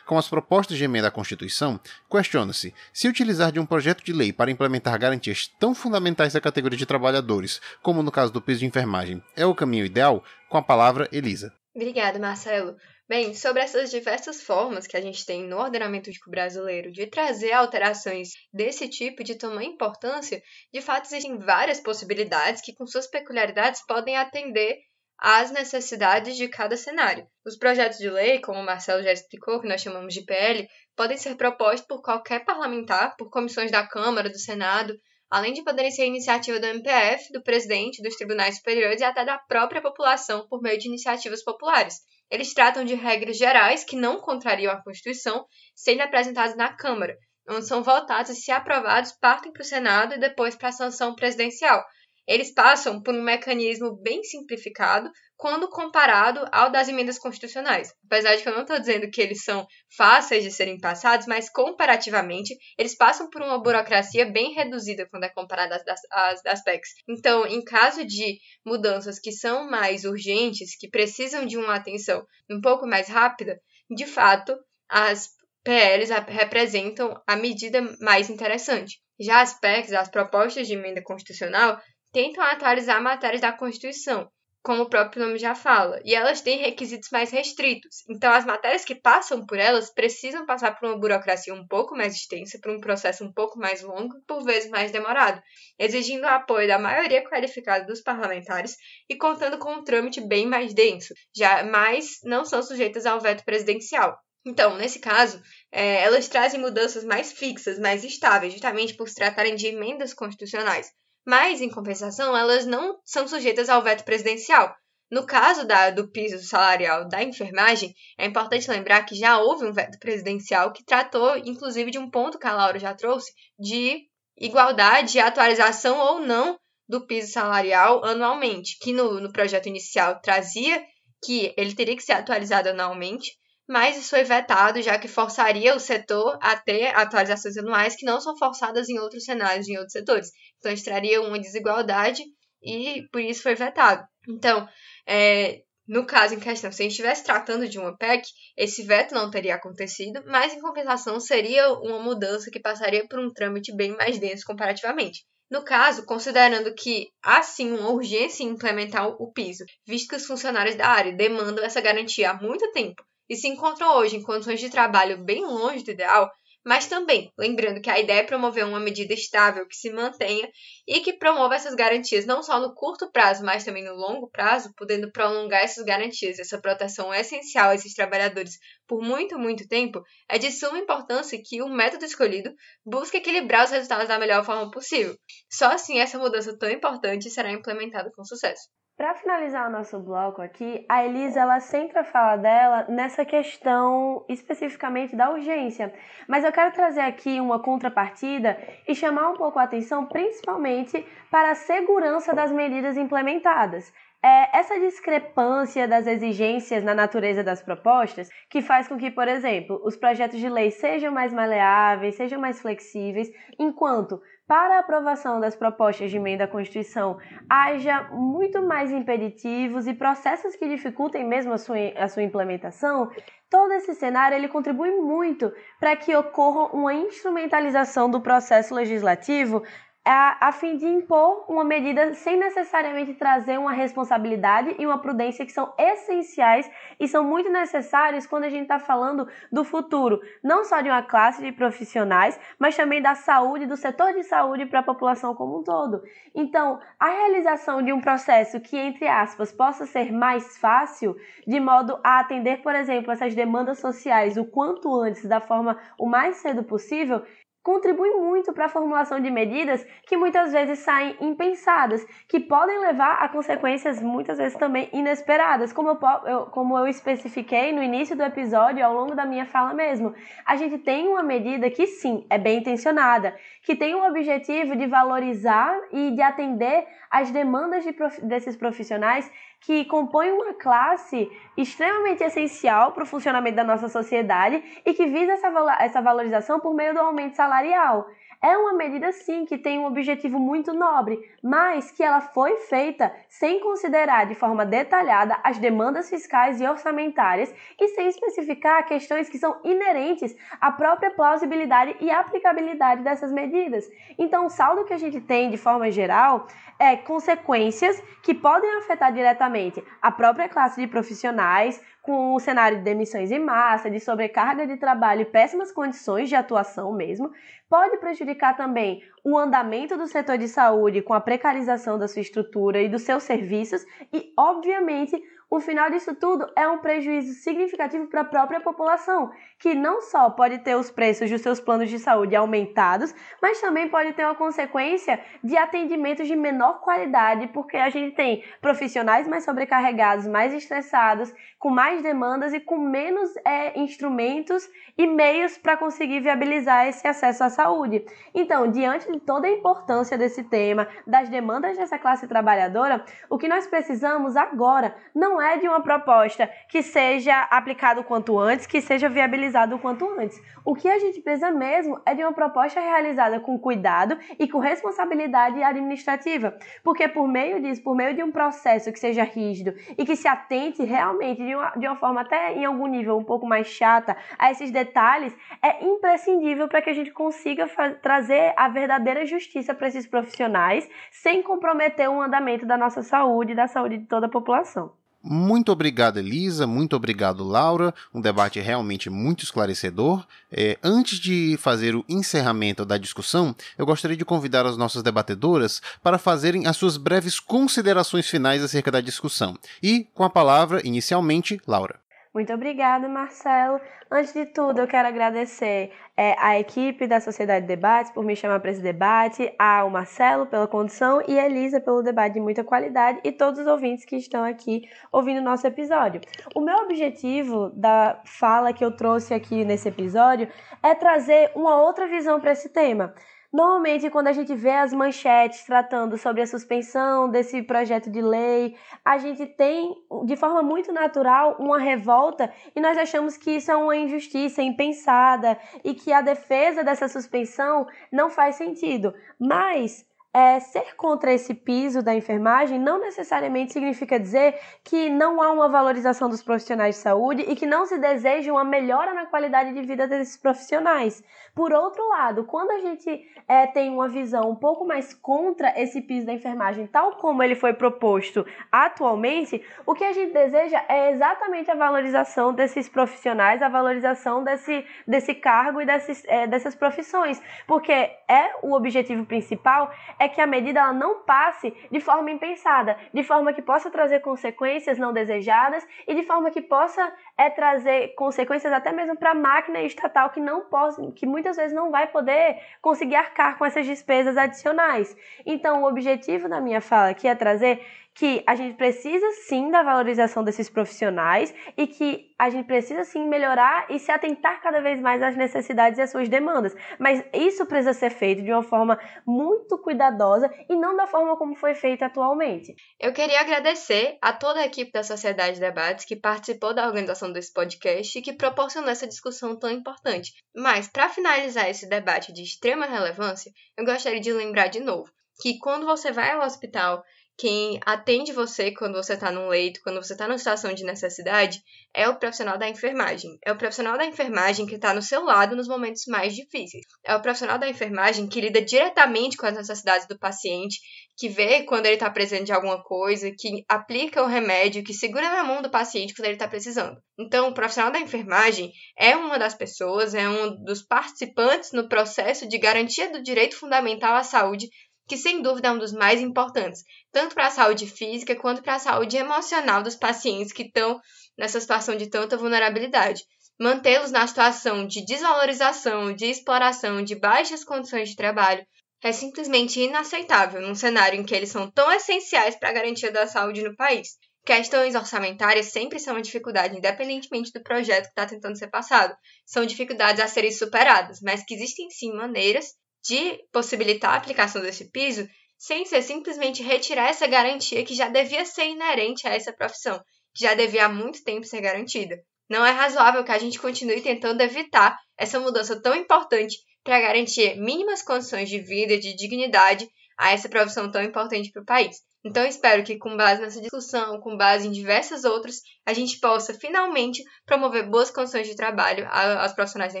como 0.04 0.18
as 0.18 0.28
propostas 0.28 0.76
de 0.76 0.84
emenda 0.84 1.08
à 1.08 1.10
Constituição, 1.10 1.78
questiona-se 2.10 2.74
se 2.92 3.08
utilizar 3.08 3.52
de 3.52 3.60
um 3.60 3.66
projeto 3.66 3.79
de 3.80 4.12
lei 4.12 4.32
para 4.32 4.50
implementar 4.50 4.98
garantias 4.98 5.48
tão 5.58 5.74
fundamentais 5.74 6.36
à 6.36 6.40
categoria 6.40 6.78
de 6.78 6.86
trabalhadores, 6.86 7.60
como 7.82 8.02
no 8.02 8.12
caso 8.12 8.32
do 8.32 8.42
piso 8.42 8.60
de 8.60 8.66
enfermagem, 8.66 9.22
é 9.36 9.46
o 9.46 9.54
caminho 9.54 9.84
ideal? 9.84 10.22
Com 10.48 10.58
a 10.58 10.62
palavra, 10.62 11.08
Elisa. 11.10 11.52
Obrigada, 11.74 12.18
Marcelo. 12.18 12.76
Bem, 13.08 13.34
sobre 13.34 13.60
essas 13.60 13.90
diversas 13.90 14.40
formas 14.40 14.86
que 14.86 14.96
a 14.96 15.00
gente 15.00 15.26
tem 15.26 15.42
no 15.42 15.58
ordenamento 15.58 16.04
jurídico 16.04 16.30
brasileiro 16.30 16.92
de 16.92 17.08
trazer 17.08 17.52
alterações 17.52 18.28
desse 18.52 18.88
tipo 18.88 19.24
de 19.24 19.34
tamanha 19.34 19.68
importância, 19.68 20.40
de 20.72 20.80
fato 20.80 21.06
existem 21.06 21.36
várias 21.38 21.80
possibilidades 21.80 22.62
que, 22.62 22.72
com 22.72 22.86
suas 22.86 23.08
peculiaridades, 23.08 23.84
podem 23.84 24.16
atender 24.16 24.78
às 25.18 25.50
necessidades 25.50 26.36
de 26.36 26.46
cada 26.48 26.76
cenário. 26.76 27.26
Os 27.44 27.56
projetos 27.56 27.98
de 27.98 28.08
lei, 28.08 28.40
como 28.40 28.60
o 28.60 28.64
Marcelo 28.64 29.02
já 29.02 29.12
explicou, 29.12 29.60
que 29.60 29.68
nós 29.68 29.80
chamamos 29.80 30.14
de 30.14 30.24
PL, 30.24 30.68
podem 31.00 31.16
ser 31.16 31.34
propostos 31.34 31.86
por 31.88 32.02
qualquer 32.02 32.44
parlamentar, 32.44 33.16
por 33.16 33.30
comissões 33.30 33.70
da 33.70 33.86
Câmara, 33.86 34.28
do 34.28 34.38
Senado, 34.38 34.94
além 35.30 35.54
de 35.54 35.64
poderem 35.64 35.90
ser 35.90 36.04
iniciativa 36.04 36.60
do 36.60 36.66
MPF, 36.66 37.32
do 37.32 37.42
presidente, 37.42 38.02
dos 38.02 38.16
tribunais 38.16 38.56
superiores 38.56 39.00
e 39.00 39.04
até 39.04 39.24
da 39.24 39.38
própria 39.38 39.80
população 39.80 40.46
por 40.46 40.60
meio 40.60 40.78
de 40.78 40.88
iniciativas 40.88 41.42
populares. 41.42 42.00
Eles 42.30 42.52
tratam 42.52 42.84
de 42.84 42.94
regras 42.94 43.38
gerais 43.38 43.82
que 43.82 43.96
não 43.96 44.20
contrariam 44.20 44.70
a 44.70 44.82
Constituição, 44.82 45.46
sendo 45.74 46.02
apresentadas 46.02 46.54
na 46.54 46.70
Câmara, 46.76 47.16
onde 47.48 47.66
são 47.66 47.82
votados 47.82 48.32
e, 48.32 48.34
se 48.34 48.52
aprovados, 48.52 49.12
partem 49.12 49.50
para 49.54 49.62
o 49.62 49.64
Senado 49.64 50.16
e 50.16 50.20
depois 50.20 50.54
para 50.54 50.68
a 50.68 50.72
sanção 50.72 51.14
presidencial, 51.14 51.82
eles 52.30 52.54
passam 52.54 53.02
por 53.02 53.12
um 53.12 53.22
mecanismo 53.22 54.00
bem 54.00 54.22
simplificado 54.22 55.10
quando 55.36 55.68
comparado 55.68 56.46
ao 56.52 56.70
das 56.70 56.88
emendas 56.88 57.18
constitucionais. 57.18 57.92
Apesar 58.06 58.36
de 58.36 58.42
que 58.44 58.48
eu 58.48 58.54
não 58.54 58.62
estou 58.62 58.78
dizendo 58.78 59.10
que 59.10 59.20
eles 59.20 59.42
são 59.42 59.66
fáceis 59.96 60.44
de 60.44 60.52
serem 60.52 60.78
passados, 60.78 61.26
mas 61.26 61.50
comparativamente 61.50 62.56
eles 62.78 62.96
passam 62.96 63.28
por 63.28 63.42
uma 63.42 63.60
burocracia 63.60 64.30
bem 64.30 64.54
reduzida 64.54 65.08
quando 65.10 65.24
é 65.24 65.28
comparada 65.28 65.74
às 65.74 65.84
das, 65.84 66.00
às 66.12 66.42
das 66.42 66.62
PECs. 66.62 66.90
Então, 67.08 67.44
em 67.48 67.64
caso 67.64 68.04
de 68.06 68.38
mudanças 68.64 69.18
que 69.18 69.32
são 69.32 69.68
mais 69.68 70.04
urgentes, 70.04 70.76
que 70.78 70.88
precisam 70.88 71.44
de 71.44 71.58
uma 71.58 71.74
atenção 71.74 72.24
um 72.48 72.60
pouco 72.60 72.86
mais 72.86 73.08
rápida, 73.08 73.60
de 73.90 74.06
fato, 74.06 74.56
as 74.88 75.30
PLs 75.64 76.10
representam 76.28 77.20
a 77.26 77.34
medida 77.34 77.82
mais 78.00 78.30
interessante. 78.30 79.00
Já 79.18 79.42
as 79.42 79.58
PECs, 79.58 79.92
as 79.92 80.08
propostas 80.08 80.66
de 80.66 80.74
emenda 80.74 81.02
constitucional, 81.02 81.78
tentam 82.12 82.42
atualizar 82.44 83.02
matérias 83.02 83.40
da 83.40 83.52
Constituição, 83.52 84.30
como 84.62 84.82
o 84.82 84.90
próprio 84.90 85.24
nome 85.24 85.38
já 85.38 85.54
fala, 85.54 86.00
e 86.04 86.14
elas 86.14 86.42
têm 86.42 86.58
requisitos 86.58 87.08
mais 87.10 87.30
restritos. 87.30 88.04
Então, 88.08 88.30
as 88.30 88.44
matérias 88.44 88.84
que 88.84 88.94
passam 88.94 89.46
por 89.46 89.58
elas 89.58 89.90
precisam 89.90 90.44
passar 90.44 90.78
por 90.78 90.86
uma 90.86 90.98
burocracia 90.98 91.54
um 91.54 91.66
pouco 91.66 91.96
mais 91.96 92.14
extensa, 92.14 92.58
por 92.62 92.70
um 92.70 92.80
processo 92.80 93.24
um 93.24 93.32
pouco 93.32 93.58
mais 93.58 93.80
longo, 93.82 94.14
por 94.26 94.44
vezes 94.44 94.70
mais 94.70 94.92
demorado, 94.92 95.40
exigindo 95.78 96.24
o 96.24 96.28
apoio 96.28 96.68
da 96.68 96.78
maioria 96.78 97.24
qualificada 97.24 97.86
dos 97.86 98.02
parlamentares 98.02 98.76
e 99.08 99.16
contando 99.16 99.58
com 99.58 99.72
um 99.72 99.84
trâmite 99.84 100.20
bem 100.20 100.46
mais 100.46 100.74
denso, 100.74 101.14
já 101.34 101.64
mas 101.64 102.18
não 102.22 102.44
são 102.44 102.62
sujeitas 102.62 103.06
ao 103.06 103.20
veto 103.20 103.44
presidencial. 103.44 104.18
Então, 104.44 104.76
nesse 104.76 104.98
caso, 104.98 105.40
é, 105.70 106.02
elas 106.02 106.28
trazem 106.28 106.60
mudanças 106.60 107.04
mais 107.04 107.32
fixas, 107.32 107.78
mais 107.78 108.04
estáveis, 108.04 108.52
justamente 108.52 108.94
por 108.94 109.08
se 109.08 109.14
tratarem 109.14 109.54
de 109.54 109.66
emendas 109.66 110.14
constitucionais, 110.14 110.90
mas, 111.26 111.60
em 111.60 111.68
compensação, 111.68 112.36
elas 112.36 112.66
não 112.66 112.98
são 113.04 113.28
sujeitas 113.28 113.68
ao 113.68 113.82
veto 113.82 114.04
presidencial. 114.04 114.74
No 115.10 115.26
caso 115.26 115.66
da, 115.66 115.90
do 115.90 116.08
piso 116.08 116.38
salarial 116.38 117.08
da 117.08 117.22
enfermagem, 117.22 117.92
é 118.16 118.26
importante 118.26 118.70
lembrar 118.70 119.02
que 119.04 119.16
já 119.16 119.38
houve 119.38 119.66
um 119.66 119.72
veto 119.72 119.98
presidencial 119.98 120.72
que 120.72 120.84
tratou, 120.84 121.36
inclusive, 121.38 121.90
de 121.90 121.98
um 121.98 122.08
ponto 122.08 122.38
que 122.38 122.46
a 122.46 122.54
Laura 122.54 122.78
já 122.78 122.94
trouxe, 122.94 123.32
de 123.58 124.06
igualdade 124.38 125.18
e 125.18 125.20
atualização 125.20 125.98
ou 125.98 126.20
não 126.20 126.58
do 126.88 127.06
piso 127.06 127.32
salarial 127.32 128.04
anualmente, 128.04 128.78
que 128.80 128.92
no, 128.92 129.20
no 129.20 129.32
projeto 129.32 129.68
inicial 129.68 130.20
trazia 130.20 130.82
que 131.22 131.52
ele 131.56 131.74
teria 131.74 131.96
que 131.96 132.02
ser 132.02 132.12
atualizado 132.12 132.68
anualmente, 132.68 133.32
mas 133.70 133.96
isso 133.96 134.10
foi 134.10 134.24
vetado, 134.24 134.82
já 134.82 134.98
que 134.98 135.06
forçaria 135.06 135.76
o 135.76 135.78
setor 135.78 136.36
a 136.42 136.56
ter 136.56 136.88
atualizações 136.88 137.56
anuais 137.56 137.94
que 137.94 138.04
não 138.04 138.20
são 138.20 138.36
forçadas 138.36 138.88
em 138.88 138.98
outros 138.98 139.22
cenários, 139.22 139.68
em 139.68 139.76
outros 139.76 139.92
setores. 139.92 140.32
Então, 140.58 140.72
isso 140.72 140.82
traria 140.82 141.22
uma 141.22 141.38
desigualdade 141.38 142.20
e 142.60 143.04
por 143.12 143.20
isso 143.20 143.44
foi 143.44 143.54
vetado. 143.54 144.04
Então, 144.28 144.68
é, 145.06 145.60
no 145.86 146.04
caso 146.04 146.34
em 146.34 146.40
questão, 146.40 146.72
se 146.72 146.82
a 146.82 146.84
gente 146.84 146.90
estivesse 146.90 147.22
tratando 147.22 147.68
de 147.68 147.78
uma 147.78 147.96
PEC, 147.96 148.26
esse 148.56 148.82
veto 148.82 149.14
não 149.14 149.30
teria 149.30 149.54
acontecido, 149.54 150.20
mas 150.26 150.52
em 150.52 150.60
compensação 150.60 151.20
seria 151.20 151.72
uma 151.74 152.00
mudança 152.00 152.50
que 152.50 152.58
passaria 152.58 153.06
por 153.06 153.20
um 153.20 153.32
trâmite 153.32 153.72
bem 153.72 153.96
mais 153.96 154.18
denso 154.18 154.42
comparativamente. 154.44 155.24
No 155.48 155.62
caso, 155.62 156.04
considerando 156.06 156.74
que 156.74 157.06
há 157.22 157.40
sim 157.40 157.70
uma 157.70 157.90
urgência 157.90 158.42
em 158.42 158.48
implementar 158.48 159.06
o 159.06 159.32
piso, 159.32 159.64
visto 159.86 160.08
que 160.08 160.16
os 160.16 160.26
funcionários 160.26 160.74
da 160.74 160.88
área 160.88 161.12
demandam 161.12 161.64
essa 161.64 161.80
garantia 161.80 162.32
há 162.32 162.34
muito 162.34 162.68
tempo 162.72 163.00
e 163.30 163.36
se 163.36 163.46
encontram 163.46 163.96
hoje 163.96 164.16
em 164.16 164.22
condições 164.22 164.58
de 164.58 164.68
trabalho 164.68 165.24
bem 165.24 165.46
longe 165.46 165.84
do 165.84 165.92
ideal, 165.92 166.28
mas 166.64 166.86
também 166.86 167.32
lembrando 167.38 167.80
que 167.80 167.88
a 167.88 167.98
ideia 167.98 168.20
é 168.20 168.24
promover 168.24 168.66
uma 168.66 168.80
medida 168.80 169.14
estável 169.14 169.66
que 169.66 169.76
se 169.76 169.90
mantenha 169.90 170.46
e 170.86 171.00
que 171.00 171.14
promova 171.14 171.54
essas 171.54 171.74
garantias 171.74 172.26
não 172.26 172.42
só 172.42 172.60
no 172.60 172.74
curto 172.74 173.10
prazo, 173.10 173.44
mas 173.44 173.64
também 173.64 173.84
no 173.84 173.94
longo 173.94 174.28
prazo, 174.28 174.70
podendo 174.76 175.10
prolongar 175.10 175.62
essas 175.62 175.84
garantias. 175.84 176.38
Essa 176.38 176.60
proteção 176.60 177.14
essencial 177.14 177.70
a 177.70 177.74
esses 177.74 177.94
trabalhadores 177.94 178.58
por 178.86 179.00
muito, 179.00 179.38
muito 179.38 179.66
tempo. 179.68 180.02
É 180.28 180.36
de 180.36 180.50
suma 180.50 180.78
importância 180.78 181.40
que 181.42 181.62
o 181.62 181.68
método 181.68 182.04
escolhido 182.04 182.52
busque 182.84 183.16
equilibrar 183.16 183.64
os 183.64 183.70
resultados 183.70 184.08
da 184.08 184.18
melhor 184.18 184.44
forma 184.44 184.70
possível. 184.70 185.16
Só 185.50 185.72
assim 185.72 185.98
essa 185.98 186.18
mudança 186.18 186.58
tão 186.58 186.68
importante 186.68 187.30
será 187.30 187.50
implementada 187.50 188.10
com 188.14 188.24
sucesso. 188.24 188.68
Para 189.00 189.14
finalizar 189.14 189.66
o 189.66 189.72
nosso 189.72 189.98
bloco 189.98 190.42
aqui, 190.42 190.84
a 190.86 191.02
Elisa 191.02 191.40
ela 191.40 191.58
sempre 191.58 192.04
fala 192.04 192.36
dela 192.36 192.84
nessa 192.86 193.24
questão 193.24 194.26
especificamente 194.28 195.16
da 195.16 195.30
urgência, 195.30 195.90
mas 196.28 196.44
eu 196.44 196.52
quero 196.52 196.70
trazer 196.74 197.00
aqui 197.00 197.40
uma 197.40 197.58
contrapartida 197.58 198.58
e 198.86 198.94
chamar 198.94 199.30
um 199.30 199.38
pouco 199.38 199.58
a 199.58 199.62
atenção 199.62 200.04
principalmente 200.04 201.02
para 201.30 201.52
a 201.52 201.54
segurança 201.54 202.34
das 202.34 202.52
medidas 202.52 202.98
implementadas. 202.98 203.90
é 204.22 204.58
essa 204.58 204.78
discrepância 204.78 205.88
das 205.88 206.06
exigências 206.06 206.84
na 206.84 206.94
natureza 206.94 207.42
das 207.42 207.62
propostas 207.62 208.28
que 208.50 208.60
faz 208.60 208.86
com 208.86 208.98
que, 208.98 209.10
por 209.10 209.26
exemplo, 209.26 209.80
os 209.82 209.96
projetos 209.96 210.38
de 210.38 210.48
lei 210.50 210.70
sejam 210.70 211.10
mais 211.10 211.32
maleáveis, 211.32 212.16
sejam 212.16 212.38
mais 212.38 212.60
flexíveis, 212.60 213.30
enquanto 213.58 214.20
para 214.50 214.78
a 214.78 214.80
aprovação 214.80 215.38
das 215.38 215.54
propostas 215.54 216.10
de 216.10 216.16
emenda 216.16 216.42
à 216.42 216.48
Constituição 216.48 217.18
haja 217.48 218.08
muito 218.10 218.60
mais 218.60 218.90
impeditivos 218.90 219.86
e 219.86 219.94
processos 219.94 220.56
que 220.56 220.68
dificultem 220.68 221.24
mesmo 221.24 221.52
a 221.52 221.56
sua, 221.56 221.76
a 221.96 222.08
sua 222.08 222.24
implementação, 222.24 223.08
todo 223.48 223.72
esse 223.74 223.94
cenário 223.94 224.36
ele 224.36 224.48
contribui 224.48 224.90
muito 224.90 225.52
para 225.78 225.94
que 225.94 226.12
ocorra 226.16 226.76
uma 226.76 226.92
instrumentalização 226.92 228.10
do 228.10 228.20
processo 228.20 228.74
legislativo 228.74 229.62
a, 230.04 230.48
a 230.48 230.52
fim 230.52 230.76
de 230.76 230.86
impor 230.86 231.44
uma 231.46 231.62
medida 231.62 232.14
sem 232.14 232.38
necessariamente 232.38 233.14
trazer 233.14 233.58
uma 233.58 233.72
responsabilidade 233.72 234.74
e 234.78 234.86
uma 234.86 234.98
prudência 234.98 235.44
que 235.44 235.52
são 235.52 235.74
essenciais 235.78 236.70
e 236.98 237.06
são 237.06 237.22
muito 237.22 237.50
necessários 237.50 238.26
quando 238.26 238.44
a 238.44 238.48
gente 238.48 238.62
está 238.62 238.78
falando 238.78 239.28
do 239.52 239.62
futuro, 239.62 240.20
não 240.42 240.64
só 240.64 240.80
de 240.80 240.88
uma 240.88 241.02
classe 241.02 241.42
de 241.42 241.52
profissionais, 241.52 242.40
mas 242.58 242.76
também 242.76 243.02
da 243.02 243.14
saúde, 243.14 243.66
do 243.66 243.76
setor 243.76 244.14
de 244.14 244.22
saúde 244.22 244.64
para 244.64 244.80
a 244.80 244.82
população 244.82 245.34
como 245.34 245.60
um 245.60 245.62
todo. 245.62 246.02
Então, 246.34 246.80
a 246.98 247.10
realização 247.10 247.82
de 247.82 247.92
um 247.92 248.00
processo 248.00 248.58
que, 248.60 248.78
entre 248.78 249.06
aspas, 249.06 249.52
possa 249.52 249.84
ser 249.84 250.10
mais 250.12 250.56
fácil, 250.56 251.14
de 251.46 251.60
modo 251.60 252.00
a 252.02 252.20
atender, 252.20 252.62
por 252.62 252.74
exemplo, 252.74 253.12
essas 253.12 253.34
demandas 253.34 253.78
sociais 253.78 254.36
o 254.38 254.44
quanto 254.46 254.94
antes, 254.98 255.26
da 255.26 255.40
forma 255.40 255.78
o 255.98 256.06
mais 256.06 256.36
cedo 256.36 256.64
possível, 256.64 257.22
contribui 257.62 258.10
muito 258.10 258.52
para 258.52 258.66
a 258.66 258.68
formulação 258.68 259.20
de 259.20 259.30
medidas 259.30 259.86
que 260.06 260.16
muitas 260.16 260.52
vezes 260.52 260.78
saem 260.78 261.16
impensadas, 261.20 262.06
que 262.26 262.40
podem 262.40 262.78
levar 262.80 263.22
a 263.22 263.28
consequências 263.28 264.00
muitas 264.02 264.38
vezes 264.38 264.58
também 264.58 264.88
inesperadas, 264.92 265.72
como 265.72 265.90
eu, 265.90 266.46
como 266.46 266.78
eu 266.78 266.86
especifiquei 266.86 267.72
no 267.72 267.82
início 267.82 268.16
do 268.16 268.22
episódio, 268.22 268.84
ao 268.84 268.94
longo 268.94 269.14
da 269.14 269.26
minha 269.26 269.44
fala 269.44 269.74
mesmo. 269.74 270.14
A 270.46 270.56
gente 270.56 270.78
tem 270.78 271.08
uma 271.08 271.22
medida 271.22 271.70
que 271.70 271.86
sim, 271.86 272.26
é 272.30 272.38
bem 272.38 272.58
intencionada, 272.58 273.36
que 273.62 273.76
tem 273.76 273.94
o 273.94 274.06
objetivo 274.06 274.74
de 274.74 274.86
valorizar 274.86 275.78
e 275.92 276.12
de 276.12 276.22
atender 276.22 276.86
às 277.10 277.30
demandas 277.30 277.84
de 277.84 277.92
prof, 277.92 278.20
desses 278.24 278.56
profissionais 278.56 279.30
que 279.60 279.84
compõem 279.84 280.32
uma 280.32 280.54
classe 280.54 281.30
extremamente 281.56 282.24
essencial 282.24 282.92
para 282.92 283.02
o 283.02 283.06
funcionamento 283.06 283.56
da 283.56 283.64
nossa 283.64 283.88
sociedade 283.88 284.62
e 284.84 284.94
que 284.94 285.06
visa 285.06 285.32
essa, 285.32 285.76
essa 285.80 286.00
valorização 286.00 286.58
por 286.58 286.74
meio 286.74 286.94
do 286.94 287.00
aumento 287.00 287.36
salarial. 287.36 288.08
É 288.42 288.56
uma 288.56 288.72
medida, 288.72 289.12
sim, 289.12 289.44
que 289.44 289.58
tem 289.58 289.78
um 289.78 289.84
objetivo 289.84 290.38
muito 290.38 290.72
nobre, 290.72 291.30
mas 291.42 291.90
que 291.90 292.02
ela 292.02 292.22
foi 292.22 292.56
feita 292.56 293.12
sem 293.28 293.60
considerar 293.60 294.24
de 294.24 294.34
forma 294.34 294.64
detalhada 294.64 295.38
as 295.44 295.58
demandas 295.58 296.08
fiscais 296.08 296.58
e 296.58 296.66
orçamentárias 296.66 297.54
e 297.78 297.88
sem 297.88 298.08
especificar 298.08 298.86
questões 298.86 299.28
que 299.28 299.38
são 299.38 299.60
inerentes 299.62 300.34
à 300.58 300.72
própria 300.72 301.10
plausibilidade 301.10 301.94
e 302.00 302.10
aplicabilidade 302.10 303.02
dessas 303.02 303.30
medidas. 303.30 303.84
Então, 304.18 304.46
o 304.46 304.50
saldo 304.50 304.86
que 304.86 304.94
a 304.94 304.98
gente 304.98 305.20
tem, 305.20 305.50
de 305.50 305.58
forma 305.58 305.90
geral, 305.90 306.46
é 306.78 306.96
consequências 306.96 308.02
que 308.22 308.32
podem 308.34 308.70
afetar 308.76 309.12
diretamente 309.12 309.84
a 310.00 310.10
própria 310.10 310.48
classe 310.48 310.80
de 310.80 310.86
profissionais, 310.86 311.78
com 312.02 312.34
o 312.34 312.40
cenário 312.40 312.78
de 312.78 312.84
demissões 312.84 313.30
em 313.30 313.38
massa, 313.38 313.90
de 313.90 314.00
sobrecarga 314.00 314.66
de 314.66 314.76
trabalho 314.76 315.22
e 315.22 315.26
péssimas 315.26 315.70
condições 315.70 316.28
de 316.28 316.34
atuação 316.34 316.92
mesmo, 316.92 317.30
pode 317.68 317.98
prejudicar 317.98 318.56
também 318.56 319.02
o 319.24 319.38
andamento 319.38 319.96
do 319.96 320.06
setor 320.06 320.38
de 320.38 320.48
saúde 320.48 321.02
com 321.02 321.14
a 321.14 321.20
precarização 321.20 321.98
da 321.98 322.08
sua 322.08 322.22
estrutura 322.22 322.80
e 322.80 322.88
dos 322.88 323.02
seus 323.02 323.22
serviços 323.22 323.84
e, 324.12 324.32
obviamente, 324.36 325.22
o 325.50 325.58
final 325.58 325.90
disso 325.90 326.14
tudo 326.14 326.48
é 326.54 326.68
um 326.68 326.78
prejuízo 326.78 327.34
significativo 327.34 328.06
para 328.06 328.20
a 328.20 328.24
própria 328.24 328.60
população, 328.60 329.32
que 329.58 329.74
não 329.74 330.00
só 330.00 330.30
pode 330.30 330.58
ter 330.58 330.76
os 330.76 330.92
preços 330.92 331.28
dos 331.28 331.40
seus 331.40 331.58
planos 331.58 331.90
de 331.90 331.98
saúde 331.98 332.36
aumentados, 332.36 333.12
mas 333.42 333.60
também 333.60 333.88
pode 333.88 334.12
ter 334.12 334.24
uma 334.24 334.36
consequência 334.36 335.20
de 335.42 335.56
atendimentos 335.56 336.28
de 336.28 336.36
menor 336.36 336.80
qualidade, 336.80 337.48
porque 337.48 337.76
a 337.76 337.90
gente 337.90 338.14
tem 338.14 338.44
profissionais 338.60 339.26
mais 339.26 339.42
sobrecarregados, 339.42 340.24
mais 340.28 340.54
estressados, 340.54 341.34
com 341.60 341.68
mais 341.68 342.02
demandas 342.02 342.54
e 342.54 342.58
com 342.58 342.78
menos 342.78 343.36
é, 343.44 343.78
instrumentos 343.78 344.66
e 344.96 345.06
meios 345.06 345.58
para 345.58 345.76
conseguir 345.76 346.20
viabilizar 346.20 346.88
esse 346.88 347.06
acesso 347.06 347.44
à 347.44 347.50
saúde. 347.50 348.02
Então, 348.34 348.70
diante 348.70 349.12
de 349.12 349.20
toda 349.20 349.46
a 349.46 349.50
importância 349.50 350.16
desse 350.16 350.42
tema, 350.42 350.88
das 351.06 351.28
demandas 351.28 351.76
dessa 351.76 351.98
classe 351.98 352.26
trabalhadora, 352.26 353.04
o 353.28 353.36
que 353.36 353.46
nós 353.46 353.66
precisamos 353.66 354.36
agora 354.36 354.96
não 355.14 355.40
é 355.40 355.58
de 355.58 355.68
uma 355.68 355.82
proposta 355.82 356.50
que 356.70 356.82
seja 356.82 357.42
aplicada 357.50 358.00
o 358.00 358.04
quanto 358.04 358.38
antes, 358.38 358.66
que 358.66 358.80
seja 358.80 359.10
viabilizado 359.10 359.76
o 359.76 359.78
quanto 359.78 360.08
antes. 360.18 360.40
O 360.64 360.74
que 360.74 360.88
a 360.88 360.98
gente 360.98 361.20
precisa 361.20 361.50
mesmo 361.50 362.00
é 362.06 362.14
de 362.14 362.22
uma 362.22 362.32
proposta 362.32 362.80
realizada 362.80 363.38
com 363.38 363.58
cuidado 363.58 364.16
e 364.38 364.48
com 364.48 364.58
responsabilidade 364.58 365.62
administrativa, 365.62 366.56
porque 366.82 367.06
por 367.06 367.28
meio 367.28 367.60
disso, 367.60 367.82
por 367.82 367.94
meio 367.94 368.14
de 368.14 368.22
um 368.22 368.32
processo 368.32 368.90
que 368.90 368.98
seja 368.98 369.24
rígido 369.24 369.74
e 369.98 370.06
que 370.06 370.16
se 370.16 370.26
atente 370.26 370.82
realmente 370.82 371.49
de 371.50 371.56
uma, 371.56 371.70
de 371.70 371.86
uma 371.86 371.96
forma 371.96 372.20
até 372.20 372.54
em 372.54 372.64
algum 372.64 372.86
nível 372.86 373.18
um 373.18 373.24
pouco 373.24 373.46
mais 373.46 373.66
chata 373.66 374.16
a 374.38 374.50
esses 374.50 374.70
detalhes, 374.70 375.36
é 375.62 375.84
imprescindível 375.84 376.68
para 376.68 376.80
que 376.80 376.90
a 376.90 376.92
gente 376.92 377.10
consiga 377.10 377.68
trazer 378.00 378.54
a 378.56 378.68
verdadeira 378.68 379.26
justiça 379.26 379.74
para 379.74 379.88
esses 379.88 380.06
profissionais 380.06 380.88
sem 381.10 381.42
comprometer 381.42 382.08
o 382.08 382.22
andamento 382.22 382.64
da 382.64 382.76
nossa 382.76 383.02
saúde 383.02 383.52
e 383.52 383.56
da 383.56 383.66
saúde 383.66 383.98
de 383.98 384.06
toda 384.06 384.26
a 384.26 384.30
população. 384.30 384.99
Muito 385.22 385.70
obrigado, 385.70 386.18
Elisa. 386.18 386.66
Muito 386.66 386.96
obrigado, 386.96 387.44
Laura. 387.44 387.94
Um 388.12 388.20
debate 388.20 388.58
realmente 388.58 389.10
muito 389.10 389.44
esclarecedor. 389.44 390.26
É, 390.50 390.78
antes 390.82 391.18
de 391.18 391.58
fazer 391.58 391.94
o 391.94 392.04
encerramento 392.08 392.86
da 392.86 392.96
discussão, 392.96 393.54
eu 393.76 393.84
gostaria 393.84 394.16
de 394.16 394.24
convidar 394.24 394.64
as 394.64 394.78
nossas 394.78 395.02
debatedoras 395.02 395.82
para 396.02 396.18
fazerem 396.18 396.66
as 396.66 396.76
suas 396.76 396.96
breves 396.96 397.38
considerações 397.38 398.28
finais 398.28 398.62
acerca 398.62 398.90
da 398.90 399.00
discussão. 399.00 399.58
E, 399.82 400.06
com 400.14 400.24
a 400.24 400.30
palavra, 400.30 400.80
inicialmente, 400.86 401.60
Laura. 401.66 402.00
Muito 402.32 402.52
obrigada, 402.52 403.08
Marcelo. 403.08 403.80
Antes 404.08 404.32
de 404.32 404.46
tudo, 404.46 404.78
eu 404.78 404.86
quero 404.86 405.08
agradecer 405.08 405.90
é, 406.16 406.36
a 406.38 406.60
equipe 406.60 407.08
da 407.08 407.18
Sociedade 407.20 407.62
de 407.62 407.74
Debates 407.74 408.12
por 408.12 408.24
me 408.24 408.36
chamar 408.36 408.60
para 408.60 408.70
esse 408.70 408.80
debate, 408.80 409.52
ao 409.58 409.90
Marcelo 409.90 410.46
pela 410.46 410.68
condição 410.68 411.20
e 411.26 411.40
a 411.40 411.46
Elisa 411.46 411.80
pelo 411.80 412.02
debate 412.02 412.34
de 412.34 412.40
muita 412.40 412.62
qualidade 412.62 413.18
e 413.24 413.32
todos 413.32 413.58
os 413.58 413.66
ouvintes 413.66 414.04
que 414.04 414.14
estão 414.14 414.44
aqui 414.44 414.88
ouvindo 415.10 415.40
o 415.40 415.44
nosso 415.44 415.66
episódio. 415.66 416.20
O 416.54 416.60
meu 416.60 416.76
objetivo 416.84 417.70
da 417.70 418.20
fala 418.24 418.72
que 418.72 418.84
eu 418.84 418.96
trouxe 418.96 419.34
aqui 419.34 419.64
nesse 419.64 419.88
episódio 419.88 420.46
é 420.84 420.94
trazer 420.94 421.50
uma 421.56 421.82
outra 421.82 422.06
visão 422.06 422.40
para 422.40 422.52
esse 422.52 422.68
tema. 422.68 423.12
Normalmente, 423.52 424.08
quando 424.10 424.28
a 424.28 424.32
gente 424.32 424.54
vê 424.54 424.70
as 424.70 424.92
manchetes 424.92 425.64
tratando 425.64 426.16
sobre 426.16 426.40
a 426.40 426.46
suspensão 426.46 427.28
desse 427.28 427.60
projeto 427.62 428.08
de 428.08 428.22
lei, 428.22 428.76
a 429.04 429.18
gente 429.18 429.44
tem, 429.44 429.92
de 430.24 430.36
forma 430.36 430.62
muito 430.62 430.92
natural, 430.92 431.56
uma 431.58 431.78
revolta 431.78 432.52
e 432.76 432.80
nós 432.80 432.96
achamos 432.96 433.36
que 433.36 433.50
isso 433.50 433.72
é 433.72 433.76
uma 433.76 433.96
injustiça 433.96 434.62
impensada 434.62 435.58
e 435.82 435.94
que 435.94 436.12
a 436.12 436.20
defesa 436.20 436.84
dessa 436.84 437.08
suspensão 437.08 437.88
não 438.12 438.30
faz 438.30 438.54
sentido. 438.54 439.12
Mas 439.36 440.06
é, 440.32 440.60
ser 440.60 440.94
contra 440.96 441.32
esse 441.32 441.54
piso 441.54 442.02
da 442.02 442.14
enfermagem 442.14 442.78
não 442.78 443.00
necessariamente 443.00 443.72
significa 443.72 444.18
dizer 444.18 444.54
que 444.84 445.10
não 445.10 445.42
há 445.42 445.50
uma 445.50 445.68
valorização 445.68 446.28
dos 446.28 446.42
profissionais 446.42 446.94
de 446.94 447.00
saúde 447.00 447.44
e 447.48 447.56
que 447.56 447.66
não 447.66 447.84
se 447.84 447.98
deseja 447.98 448.52
uma 448.52 448.64
melhora 448.64 449.12
na 449.12 449.26
qualidade 449.26 449.72
de 449.72 449.82
vida 449.82 450.06
desses 450.06 450.36
profissionais. 450.36 451.22
Por 451.52 451.72
outro 451.72 452.08
lado, 452.08 452.44
quando 452.44 452.70
a 452.70 452.78
gente 452.78 453.28
é, 453.48 453.66
tem 453.66 453.90
uma 453.90 454.08
visão 454.08 454.48
um 454.48 454.54
pouco 454.54 454.86
mais 454.86 455.12
contra 455.12 455.74
esse 455.76 456.00
piso 456.00 456.26
da 456.26 456.32
enfermagem, 456.32 456.86
tal 456.86 457.16
como 457.16 457.42
ele 457.42 457.56
foi 457.56 457.72
proposto 457.72 458.46
atualmente, 458.70 459.60
o 459.84 459.94
que 459.94 460.04
a 460.04 460.12
gente 460.12 460.32
deseja 460.32 460.80
é 460.88 461.10
exatamente 461.10 461.68
a 461.70 461.74
valorização 461.74 462.54
desses 462.54 462.88
profissionais, 462.88 463.60
a 463.62 463.68
valorização 463.68 464.44
desse, 464.44 464.86
desse 465.06 465.34
cargo 465.34 465.80
e 465.80 465.86
desses, 465.86 466.24
é, 466.28 466.46
dessas 466.46 466.76
profissões, 466.76 467.42
porque 467.66 467.92
é 467.92 468.52
o 468.62 468.72
objetivo 468.72 469.26
principal 469.26 469.90
é 470.20 470.28
que 470.28 470.38
a 470.38 470.46
medida 470.46 470.80
ela 470.80 470.92
não 470.92 471.20
passe 471.22 471.74
de 471.90 471.98
forma 471.98 472.30
impensada, 472.30 472.96
de 473.12 473.24
forma 473.24 473.54
que 473.54 473.62
possa 473.62 473.90
trazer 473.90 474.20
consequências 474.20 474.98
não 474.98 475.14
desejadas 475.14 475.86
e 476.06 476.14
de 476.14 476.22
forma 476.24 476.50
que 476.50 476.60
possa 476.60 477.10
é, 477.38 477.48
trazer 477.48 478.14
consequências 478.14 478.70
até 478.70 478.92
mesmo 478.92 479.16
para 479.16 479.30
a 479.30 479.34
máquina 479.34 479.80
estatal 479.80 480.28
que 480.28 480.38
não 480.38 480.60
pode, 480.66 481.12
que 481.12 481.24
muitas 481.24 481.56
vezes 481.56 481.72
não 481.72 481.90
vai 481.90 482.06
poder 482.06 482.60
conseguir 482.82 483.16
arcar 483.16 483.56
com 483.56 483.64
essas 483.64 483.86
despesas 483.86 484.36
adicionais. 484.36 485.16
Então, 485.46 485.82
o 485.82 485.88
objetivo 485.88 486.50
da 486.50 486.60
minha 486.60 486.82
fala 486.82 487.08
aqui 487.08 487.26
é 487.26 487.34
trazer 487.34 487.82
que 488.14 488.42
a 488.46 488.54
gente 488.54 488.76
precisa 488.76 489.26
sim 489.46 489.70
da 489.70 489.82
valorização 489.82 490.42
desses 490.42 490.68
profissionais 490.68 491.54
e 491.76 491.86
que 491.86 492.30
a 492.38 492.50
gente 492.50 492.66
precisa 492.66 493.04
sim 493.04 493.28
melhorar 493.28 493.86
e 493.90 493.98
se 493.98 494.10
atentar 494.10 494.60
cada 494.62 494.80
vez 494.80 495.00
mais 495.00 495.22
às 495.22 495.36
necessidades 495.36 495.98
e 495.98 496.02
às 496.02 496.10
suas 496.10 496.28
demandas. 496.28 496.74
Mas 496.98 497.24
isso 497.32 497.64
precisa 497.66 497.92
ser 497.92 498.10
feito 498.10 498.42
de 498.42 498.50
uma 498.50 498.62
forma 498.62 498.98
muito 499.26 499.78
cuidadosa 499.78 500.50
e 500.68 500.76
não 500.76 500.96
da 500.96 501.06
forma 501.06 501.36
como 501.36 501.54
foi 501.54 501.74
feito 501.74 502.02
atualmente. 502.02 502.74
Eu 502.98 503.12
queria 503.12 503.40
agradecer 503.40 504.18
a 504.20 504.32
toda 504.32 504.60
a 504.60 504.66
equipe 504.66 504.90
da 504.90 505.02
Sociedade 505.02 505.54
de 505.54 505.60
Debates 505.60 506.04
que 506.04 506.16
participou 506.16 506.74
da 506.74 506.86
organização 506.86 507.32
desse 507.32 507.52
podcast 507.52 508.18
e 508.18 508.22
que 508.22 508.32
proporcionou 508.32 508.90
essa 508.90 509.06
discussão 509.06 509.58
tão 509.58 509.70
importante. 509.70 510.32
Mas, 510.54 510.88
para 510.88 511.08
finalizar 511.08 511.68
esse 511.68 511.88
debate 511.88 512.32
de 512.32 512.42
extrema 512.42 512.86
relevância, 512.86 513.52
eu 513.76 513.84
gostaria 513.84 514.20
de 514.20 514.32
lembrar 514.32 514.68
de 514.68 514.80
novo 514.80 515.10
que 515.40 515.58
quando 515.58 515.86
você 515.86 516.12
vai 516.12 516.32
ao 516.32 516.44
hospital 516.44 517.02
quem 517.40 517.80
atende 517.86 518.34
você 518.34 518.70
quando 518.70 519.02
você 519.02 519.14
está 519.14 519.32
num 519.32 519.48
leito, 519.48 519.80
quando 519.82 519.96
você 519.96 520.12
está 520.12 520.28
numa 520.28 520.36
situação 520.36 520.74
de 520.74 520.84
necessidade, 520.84 521.62
é 521.94 522.06
o 522.06 522.18
profissional 522.18 522.58
da 522.58 522.68
enfermagem. 522.68 523.38
É 523.42 523.50
o 523.50 523.56
profissional 523.56 523.96
da 523.96 524.04
enfermagem 524.04 524.66
que 524.66 524.74
está 524.74 524.92
no 524.92 525.00
seu 525.00 525.24
lado 525.24 525.56
nos 525.56 525.66
momentos 525.66 526.04
mais 526.06 526.34
difíceis. 526.34 526.84
É 527.02 527.16
o 527.16 527.22
profissional 527.22 527.58
da 527.58 527.66
enfermagem 527.66 528.28
que 528.28 528.42
lida 528.42 528.60
diretamente 528.60 529.38
com 529.38 529.46
as 529.46 529.54
necessidades 529.54 530.06
do 530.06 530.18
paciente, 530.18 530.80
que 531.16 531.30
vê 531.30 531.62
quando 531.62 531.86
ele 531.86 531.94
está 531.94 532.10
precisando 532.10 532.44
de 532.44 532.52
alguma 532.52 532.82
coisa, 532.82 533.30
que 533.30 533.64
aplica 533.66 534.22
o 534.22 534.26
remédio, 534.26 534.84
que 534.84 534.92
segura 534.92 535.30
na 535.30 535.42
mão 535.42 535.62
do 535.62 535.70
paciente 535.70 536.14
quando 536.14 536.26
ele 536.26 536.34
está 536.34 536.46
precisando. 536.46 537.00
Então, 537.18 537.48
o 537.48 537.54
profissional 537.54 537.90
da 537.90 538.00
enfermagem 538.00 538.70
é 538.98 539.16
uma 539.16 539.38
das 539.38 539.54
pessoas, 539.54 540.14
é 540.14 540.28
um 540.28 540.62
dos 540.62 540.82
participantes 540.82 541.72
no 541.72 541.88
processo 541.88 542.46
de 542.46 542.58
garantia 542.58 543.10
do 543.10 543.22
direito 543.22 543.56
fundamental 543.56 544.14
à 544.14 544.22
saúde 544.22 544.68
que 545.10 545.16
sem 545.16 545.42
dúvida 545.42 545.66
é 545.66 545.72
um 545.72 545.78
dos 545.78 545.92
mais 545.92 546.20
importantes, 546.20 546.84
tanto 547.10 547.34
para 547.34 547.48
a 547.48 547.50
saúde 547.50 547.84
física 547.84 548.36
quanto 548.36 548.62
para 548.62 548.76
a 548.76 548.78
saúde 548.78 549.16
emocional 549.16 549.82
dos 549.82 549.96
pacientes 549.96 550.52
que 550.52 550.62
estão 550.62 551.00
nessa 551.36 551.58
situação 551.60 551.96
de 551.96 552.08
tanta 552.08 552.36
vulnerabilidade. 552.36 553.24
Mantê-los 553.58 554.12
na 554.12 554.24
situação 554.24 554.86
de 554.86 555.04
desvalorização, 555.04 556.14
de 556.14 556.26
exploração, 556.26 557.02
de 557.02 557.16
baixas 557.16 557.64
condições 557.64 558.10
de 558.10 558.14
trabalho 558.14 558.64
é 559.02 559.10
simplesmente 559.10 559.80
inaceitável 559.80 560.60
num 560.60 560.76
cenário 560.76 561.18
em 561.18 561.24
que 561.24 561.34
eles 561.34 561.50
são 561.50 561.68
tão 561.68 561.90
essenciais 561.90 562.54
para 562.54 562.68
a 562.68 562.72
garantia 562.72 563.10
da 563.10 563.26
saúde 563.26 563.64
no 563.64 563.74
país. 563.74 564.10
Questões 564.46 564.94
orçamentárias 564.94 565.72
sempre 565.72 565.98
são 565.98 566.14
uma 566.14 566.22
dificuldade, 566.22 566.76
independentemente 566.76 567.50
do 567.52 567.64
projeto 567.64 568.04
que 568.04 568.10
está 568.10 568.26
tentando 568.26 568.56
ser 568.56 568.68
passado. 568.68 569.12
São 569.44 569.66
dificuldades 569.66 570.22
a 570.22 570.28
serem 570.28 570.52
superadas, 570.52 571.18
mas 571.20 571.44
que 571.44 571.54
existem 571.54 571.90
sim 571.90 572.12
maneiras 572.12 572.78
de 573.04 573.38
possibilitar 573.52 574.14
a 574.14 574.16
aplicação 574.16 574.62
desse 574.62 574.90
piso 574.90 575.26
sem 575.58 575.84
ser 575.84 576.02
simplesmente 576.02 576.62
retirar 576.62 577.08
essa 577.08 577.26
garantia 577.26 577.84
que 577.84 577.94
já 577.94 578.08
devia 578.08 578.44
ser 578.44 578.64
inerente 578.64 579.28
a 579.28 579.34
essa 579.34 579.52
profissão, 579.52 580.02
que 580.34 580.44
já 580.44 580.54
devia 580.54 580.86
há 580.86 580.88
muito 580.88 581.22
tempo 581.22 581.46
ser 581.46 581.60
garantida. 581.60 582.18
Não 582.48 582.64
é 582.64 582.70
razoável 582.70 583.22
que 583.22 583.30
a 583.30 583.38
gente 583.38 583.60
continue 583.60 584.00
tentando 584.00 584.40
evitar 584.40 584.98
essa 585.18 585.38
mudança 585.38 585.80
tão 585.80 585.94
importante 585.94 586.56
para 586.82 587.00
garantir 587.00 587.56
mínimas 587.56 588.02
condições 588.02 588.48
de 588.48 588.58
vida, 588.58 588.98
de 588.98 589.14
dignidade 589.14 589.86
a 590.18 590.32
essa 590.32 590.48
profissão 590.48 590.90
tão 590.90 591.02
importante 591.02 591.50
para 591.52 591.62
o 591.62 591.66
país. 591.66 591.98
Então, 592.24 592.44
espero 592.44 592.82
que, 592.82 592.98
com 592.98 593.16
base 593.16 593.40
nessa 593.40 593.60
discussão, 593.60 594.20
com 594.20 594.36
base 594.36 594.66
em 594.66 594.72
diversas 594.72 595.24
outras, 595.24 595.60
a 595.86 595.92
gente 595.94 596.18
possa 596.20 596.52
finalmente 596.52 597.22
promover 597.46 597.88
boas 597.88 598.10
condições 598.10 598.46
de 598.46 598.56
trabalho 598.56 599.06
aos 599.10 599.52
profissionais 599.52 599.94
da 599.94 600.00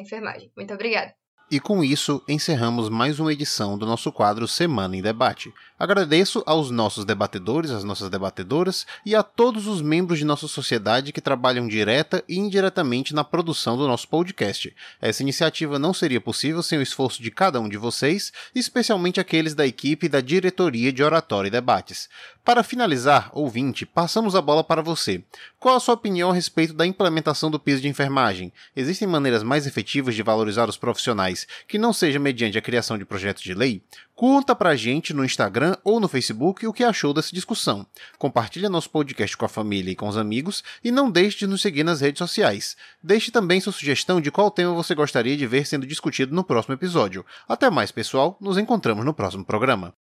enfermagem. 0.00 0.50
Muito 0.56 0.74
obrigada. 0.74 1.14
E 1.52 1.58
com 1.58 1.82
isso, 1.82 2.22
encerramos 2.28 2.88
mais 2.88 3.18
uma 3.18 3.32
edição 3.32 3.76
do 3.76 3.84
nosso 3.84 4.12
quadro 4.12 4.46
Semana 4.46 4.96
em 4.96 5.02
Debate. 5.02 5.52
Agradeço 5.76 6.44
aos 6.46 6.70
nossos 6.70 7.04
debatedores, 7.04 7.72
às 7.72 7.82
nossas 7.82 8.08
debatedoras 8.08 8.86
e 9.04 9.16
a 9.16 9.22
todos 9.24 9.66
os 9.66 9.82
membros 9.82 10.20
de 10.20 10.24
nossa 10.24 10.46
sociedade 10.46 11.12
que 11.12 11.20
trabalham 11.20 11.66
direta 11.66 12.22
e 12.28 12.38
indiretamente 12.38 13.12
na 13.12 13.24
produção 13.24 13.76
do 13.76 13.88
nosso 13.88 14.06
podcast. 14.06 14.72
Essa 15.00 15.24
iniciativa 15.24 15.76
não 15.76 15.92
seria 15.92 16.20
possível 16.20 16.62
sem 16.62 16.78
o 16.78 16.82
esforço 16.82 17.20
de 17.20 17.32
cada 17.32 17.60
um 17.60 17.68
de 17.68 17.76
vocês, 17.76 18.32
especialmente 18.54 19.18
aqueles 19.18 19.52
da 19.52 19.66
equipe 19.66 20.08
da 20.08 20.20
Diretoria 20.20 20.92
de 20.92 21.02
Oratório 21.02 21.48
e 21.48 21.50
Debates. 21.50 22.08
Para 22.44 22.62
finalizar, 22.62 23.28
ouvinte, 23.32 23.84
passamos 23.84 24.34
a 24.34 24.40
bola 24.40 24.62
para 24.62 24.82
você. 24.82 25.22
Qual 25.58 25.76
a 25.76 25.80
sua 25.80 25.94
opinião 25.94 26.30
a 26.30 26.34
respeito 26.34 26.72
da 26.72 26.86
implementação 26.86 27.50
do 27.50 27.60
piso 27.60 27.82
de 27.82 27.88
enfermagem? 27.88 28.52
Existem 28.74 29.06
maneiras 29.06 29.42
mais 29.42 29.66
efetivas 29.66 30.14
de 30.14 30.22
valorizar 30.22 30.68
os 30.68 30.76
profissionais 30.76 31.39
que 31.66 31.78
não 31.78 31.92
seja 31.92 32.18
mediante 32.18 32.58
a 32.58 32.62
criação 32.62 32.98
de 32.98 33.04
projetos 33.04 33.42
de 33.42 33.54
lei, 33.54 33.82
conta 34.14 34.54
pra 34.54 34.76
gente 34.76 35.14
no 35.14 35.24
Instagram 35.24 35.76
ou 35.82 36.00
no 36.00 36.08
Facebook 36.08 36.66
o 36.66 36.72
que 36.72 36.84
achou 36.84 37.14
dessa 37.14 37.34
discussão. 37.34 37.86
Compartilhe 38.18 38.68
nosso 38.68 38.90
podcast 38.90 39.36
com 39.36 39.44
a 39.44 39.48
família 39.48 39.92
e 39.92 39.96
com 39.96 40.08
os 40.08 40.16
amigos 40.16 40.62
e 40.82 40.90
não 40.90 41.10
deixe 41.10 41.38
de 41.38 41.46
nos 41.46 41.62
seguir 41.62 41.84
nas 41.84 42.00
redes 42.00 42.18
sociais. 42.18 42.76
Deixe 43.02 43.30
também 43.30 43.60
sua 43.60 43.72
sugestão 43.72 44.20
de 44.20 44.30
qual 44.30 44.50
tema 44.50 44.74
você 44.74 44.94
gostaria 44.94 45.36
de 45.36 45.46
ver 45.46 45.66
sendo 45.66 45.86
discutido 45.86 46.34
no 46.34 46.44
próximo 46.44 46.74
episódio. 46.74 47.24
Até 47.48 47.70
mais, 47.70 47.90
pessoal. 47.90 48.36
Nos 48.40 48.58
encontramos 48.58 49.04
no 49.04 49.14
próximo 49.14 49.44
programa. 49.44 49.94